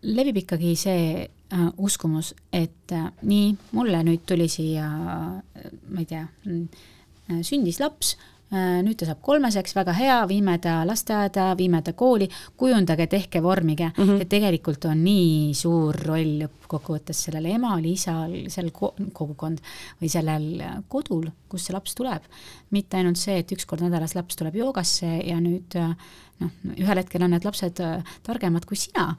[0.03, 6.09] levib ikkagi see äh, uskumus, et äh, nii, mulle nüüd tuli siia äh,, ma ei
[6.13, 11.81] tea äh,, sündis laps Äh, nüüd ta saab kolmeseks, väga hea, viime ta lasteaeda, viime
[11.85, 12.29] ta kooli,
[12.61, 14.21] kujundage, tehke, vormige mm, -hmm.
[14.23, 18.73] et tegelikult on nii suur roll lõppkokkuvõttes sellel emal, isal, sellel
[19.13, 19.63] kogukond
[20.01, 22.23] või sellel kodul, kust see laps tuleb.
[22.71, 27.23] mitte ainult see, et üks kord nädalas laps tuleb joogasse ja nüüd noh, ühel hetkel
[27.23, 27.83] on need lapsed
[28.23, 29.15] targemad kui sina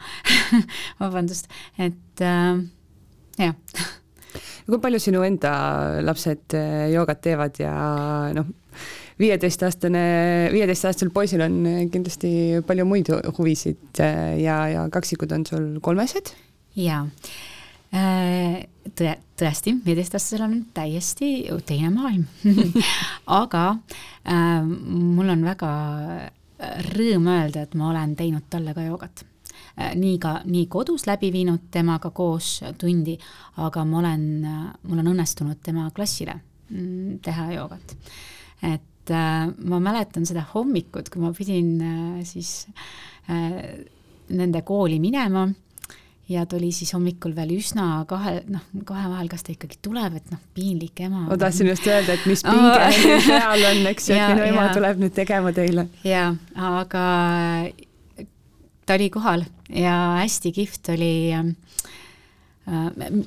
[1.01, 2.59] vabandust, et äh,
[3.37, 3.55] jah
[4.65, 5.53] kui palju sinu enda
[6.05, 7.73] lapsed äh, joogat teevad ja
[8.35, 8.49] noh,
[9.19, 10.05] viieteistaastane,
[10.53, 11.59] viieteistaastasel poisil on
[11.91, 16.33] kindlasti palju muid huvisid äh, ja, ja kaksikud on sul kolmesed?
[16.79, 17.03] jaa
[17.95, 21.35] äh, tõe, tõesti, viieteistaastasel on täiesti
[21.67, 22.25] teine maailm
[23.41, 25.71] aga äh, mul on väga
[26.95, 29.25] rõõm öelda, et ma olen teinud talle ka joogat
[29.75, 33.17] Äh, nii ka, nii kodus läbi viinud temaga koos tundi,
[33.59, 34.21] aga ma olen,
[34.87, 36.37] mul on õnnestunud tema klassile
[36.69, 37.95] mm, teha joogat.
[38.63, 42.67] et äh, ma mäletan seda hommikut, kui ma pidin äh, siis
[43.29, 43.85] äh,
[44.29, 45.47] nende kooli minema
[46.29, 50.17] ja ta oli siis hommikul veel üsna kahe, noh, kahe vahel, kas ta ikkagi tuleb,
[50.17, 51.25] et noh, piinlik ema.
[51.29, 53.27] ma tahtsin just öelda, et mis pinge oh.
[53.27, 54.71] peal on, eks ju, et minu ema ja.
[54.77, 55.87] tuleb nüüd tegema teile.
[56.07, 56.31] jaa,
[56.71, 57.05] aga
[58.85, 61.51] ta oli kohal ja hästi kihvt oli äh,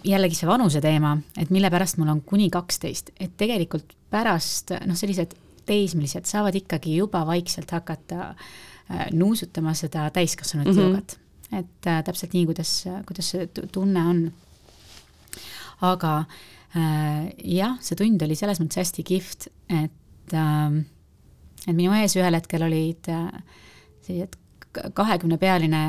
[0.06, 4.98] jällegi see vanuse teema, et mille pärast mul on kuni kaksteist, et tegelikult pärast noh,
[4.98, 5.36] sellised
[5.68, 10.82] teismelised saavad ikkagi juba vaikselt hakata äh, nuusutama seda täiskasvanute mm -hmm.
[10.82, 11.18] joogat.
[11.52, 14.32] et äh, täpselt nii, kuidas, kuidas see tunne on.
[15.80, 16.24] aga
[16.76, 20.84] äh, jah, see tund oli selles mõttes hästi kihvt, et äh,,
[21.66, 23.32] et minu ees ühel hetkel olid äh,
[24.02, 24.36] sellised
[24.94, 25.82] kahekümnepealine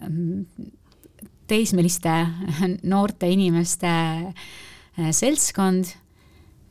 [0.00, 0.46] ähm,
[1.50, 2.12] teismeliste
[2.82, 5.99] noorte inimeste äh, seltskond, äh,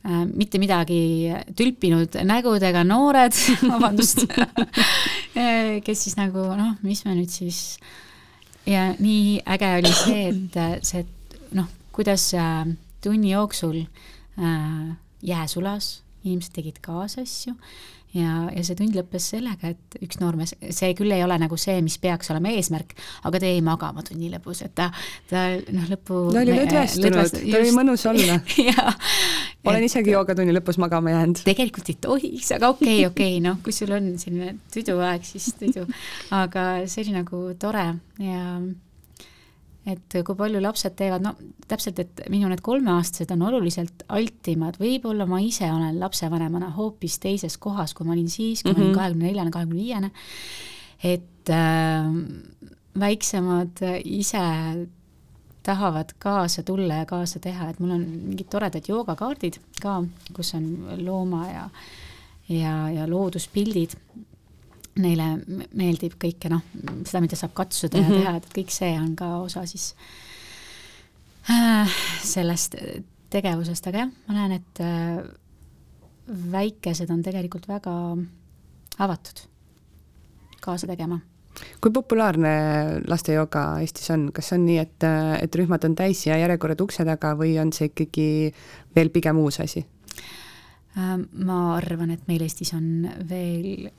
[0.02, 3.36] mitte midagi tülpinud nägudega noored,
[3.72, 4.24] vabandust.
[5.36, 7.78] Äh, kes siis nagu noh, mis me nüüd siis
[8.68, 11.04] ja nii äge oli see, et see
[11.56, 12.30] noh, kuidas
[13.04, 13.82] tunni jooksul
[15.22, 17.56] jää sulas, inimesed tegid kaasasju
[18.16, 21.76] ja, ja see tund lõppes sellega, et üks noormees, see küll ei ole nagu see,
[21.84, 22.96] mis peaks olema eesmärk,
[23.28, 24.90] aga ta jäi magama tunni lõpus, et ta,
[25.30, 28.40] ta noh, lõpu ta oli lõdvestunud, ta oli mõnus olla
[29.70, 31.44] olen et, isegi joogatunni lõpus magama jäänud.
[31.46, 35.52] tegelikult ei tohiks, aga okei okay,, okei okay,, noh, kui sul on selline tuduaeg, siis
[35.60, 35.86] tudu.
[36.42, 37.86] aga see oli nagu tore
[38.22, 38.44] ja
[39.88, 41.34] et kui palju lapsed teevad, no
[41.68, 47.56] täpselt, et minu need kolmeaastased on oluliselt altimad, võib-olla ma ise olen lapsevanemana hoopis teises
[47.58, 48.78] kohas, kui ma olin siis, kui mm -hmm.
[48.78, 48.98] ma olin mhm.
[48.98, 50.10] kahekümne neljane, kahekümne viiene,
[51.02, 52.04] et äh,
[53.00, 54.44] väiksemad ise
[55.62, 60.02] tahavad kaasa tulla ja kaasa teha, et mul on mingid toredad joogakaardid ka,
[60.32, 60.70] kus on
[61.04, 61.68] looma ja
[62.50, 63.94] ja, ja looduspildid
[64.98, 65.28] neile
[65.76, 66.64] meeldib kõike noh,
[67.04, 68.12] seda, mida saab katsuda mm -hmm.
[68.12, 68.24] ja mhm.
[68.24, 69.94] teha, et kõik see on ka osa siis
[71.50, 72.76] äh, sellest
[73.30, 75.22] tegevusest, aga jah, ma näen, et äh,
[76.52, 77.92] väikesed on tegelikult väga
[78.98, 79.44] avatud
[80.60, 81.20] kaasa tegema.
[81.80, 82.50] kui populaarne
[83.08, 85.06] lastejooga Eestis on, kas on nii, et,
[85.42, 88.52] et rühmad on täis ja järjekorrad ukse taga või on see ikkagi
[88.96, 89.84] veel pigem uus asi?
[90.98, 93.90] Äh, ma arvan, et meil Eestis on veel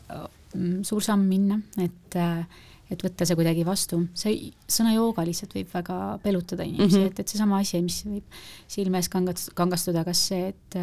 [0.88, 4.02] suur samm minna, et, äh, et võtta see kuidagi vastu.
[4.14, 7.12] see sõna jooga lihtsalt võib väga pelutada inimesi mm, -hmm.
[7.12, 10.80] et, et seesama asi, mis võib silme ees kangat-, kangastuda, kas see, et,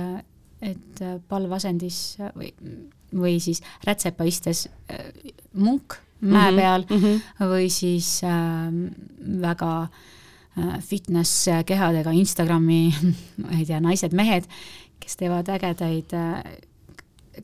[0.63, 2.53] et palvasendis või,
[3.13, 5.11] või siis rätsepa istes äh,
[5.53, 7.21] munk mäe mhm, peal mm -hmm.
[7.51, 8.73] või siis äh,
[9.41, 9.89] väga
[10.59, 12.95] äh, fitness kehadega Instagrami,
[13.43, 14.49] ma ei tea, naised-mehed,
[15.01, 16.43] kes teevad ägedaid äh,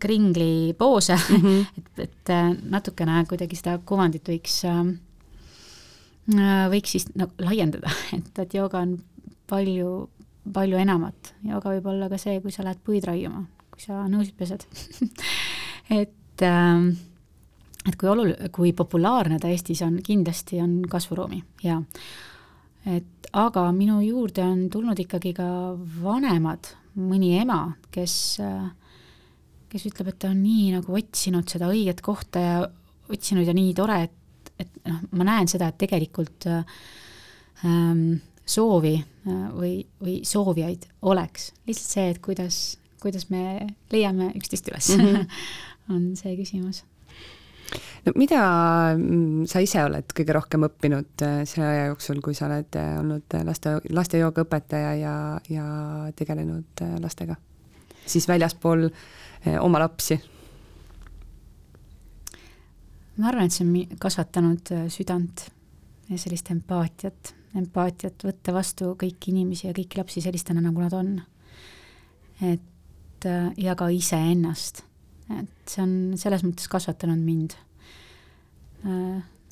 [0.00, 1.66] kringli poose mm, -hmm.
[1.78, 4.96] et, et äh, natukene kuidagi seda kuvandit võiks, ähm,
[6.34, 8.98] äh, võiks siis nagu laiendada, et, et jooga on
[9.46, 10.10] palju,
[10.52, 11.34] palju enamat.
[11.44, 14.66] jooga võib olla ka see, kui sa lähed puid raiuma, kui sa nõusid pesed
[16.02, 16.94] et, ähm,
[17.88, 21.82] et kui olul-, kui populaarne ta Eestis on, kindlasti on kasvuruumi ja
[22.86, 25.46] et aga minu juurde on tulnud ikkagi ka
[26.02, 26.70] vanemad,
[27.00, 28.14] mõni ema, kes
[28.44, 28.68] äh,
[29.74, 32.60] kes ütleb, et ta on nii nagu otsinud seda õiget kohta ja
[33.10, 38.06] otsinud ja nii tore, et, et noh, ma näen seda, et tegelikult ähm,
[38.46, 41.52] soovi äh, või, või soovijaid oleks.
[41.66, 42.58] lihtsalt see, et kuidas,
[43.02, 45.38] kuidas me leiame üksteist üles mm, -hmm.
[45.94, 46.84] on see küsimus
[48.04, 48.42] no mida
[48.96, 52.94] mm, sa ise oled kõige rohkem õppinud äh, selle aja jooksul, kui sa oled äh,
[53.00, 55.16] olnud laste, lastejoogaõpetaja ja,
[55.48, 55.66] ja
[56.16, 57.36] tegelenud lastega?
[58.04, 58.90] siis väljaspool
[59.60, 60.18] oma lapsi?
[63.14, 65.44] ma arvan, et see on kasvatanud südant
[66.08, 71.12] ja sellist empaatiat, empaatiat võtta vastu kõiki inimesi ja kõiki lapsi sellistena, nagu nad on.
[72.42, 74.82] et ja ka iseennast,
[75.38, 77.54] et see on selles mõttes kasvatanud mind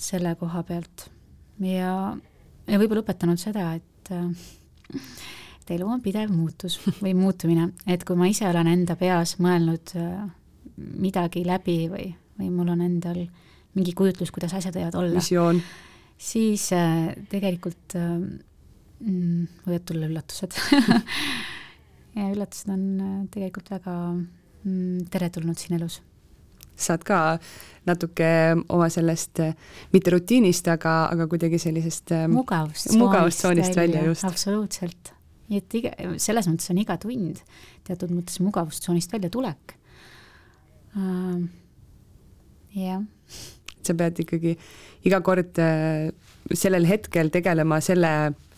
[0.02, 1.06] selle koha pealt
[1.62, 1.92] ja,
[2.66, 4.12] ja võib-olla õpetanud seda, et
[5.62, 9.94] et elu on pidev muutus või muutumine, et kui ma ise olen enda peas mõelnud
[10.00, 10.26] äh,
[10.76, 12.10] midagi läbi või,
[12.40, 13.22] või mul on endal
[13.76, 15.22] mingi kujutlus, kuidas asjad võivad olla.
[16.18, 18.10] siis äh, tegelikult äh,
[19.00, 20.58] mm, võivad tulla üllatused
[22.16, 26.02] ja üllatused on tegelikult väga mm, teretulnud siin elus.
[26.76, 27.38] saad ka
[27.86, 28.28] natuke
[28.68, 29.38] oma sellest,
[29.94, 34.24] mitte rutiinist, aga, aga kuidagi sellisest mugavustsoonist mugavustsoonist välja, välja, just.
[34.26, 35.14] absoluutselt.
[35.52, 37.42] Nii et iga, selles mõttes on iga tund
[37.84, 39.76] teatud mõttes mugavustsoonist väljatulek
[40.96, 41.42] uh,.
[42.72, 43.02] jah
[43.86, 44.54] sa pead ikkagi
[45.08, 46.10] iga kord äh,
[46.54, 48.12] sellel hetkel tegelema selle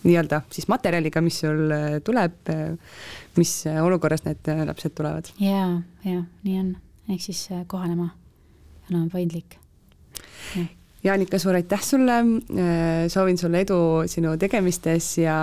[0.05, 3.01] nii-öelda siis materjaliga, mis sul äh, tuleb, äh,
[3.40, 5.32] mis olukorras need lapsed tulevad.
[5.40, 5.66] ja,
[6.05, 6.72] ja nii on,
[7.09, 8.11] ehk siis kohanema,
[8.90, 9.59] olema paindlik.
[11.05, 12.12] Jaanika, suur aitäh sulle,
[13.12, 13.76] soovin sulle edu
[14.09, 15.36] sinu tegemistes ja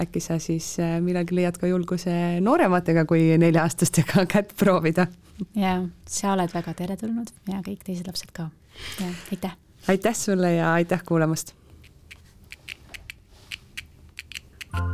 [0.00, 2.14] äkki sa siis millalgi leiad ka julguse
[2.44, 5.08] noorematega kui nelja-aastastega kätt proovida.
[5.58, 8.48] ja, sa oled väga teretulnud ja kõik teised lapsed ka
[9.34, 9.58] aitäh!
[9.88, 11.56] aitäh sulle ja aitäh kuulamast!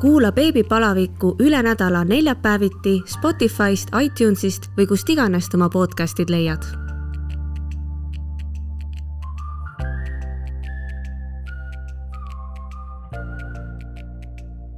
[0.01, 6.80] kuula beebipalavikku üle nädala neljapäeviti Spotify'st, iTunes'ist või kust iganes oma podcast'id leiad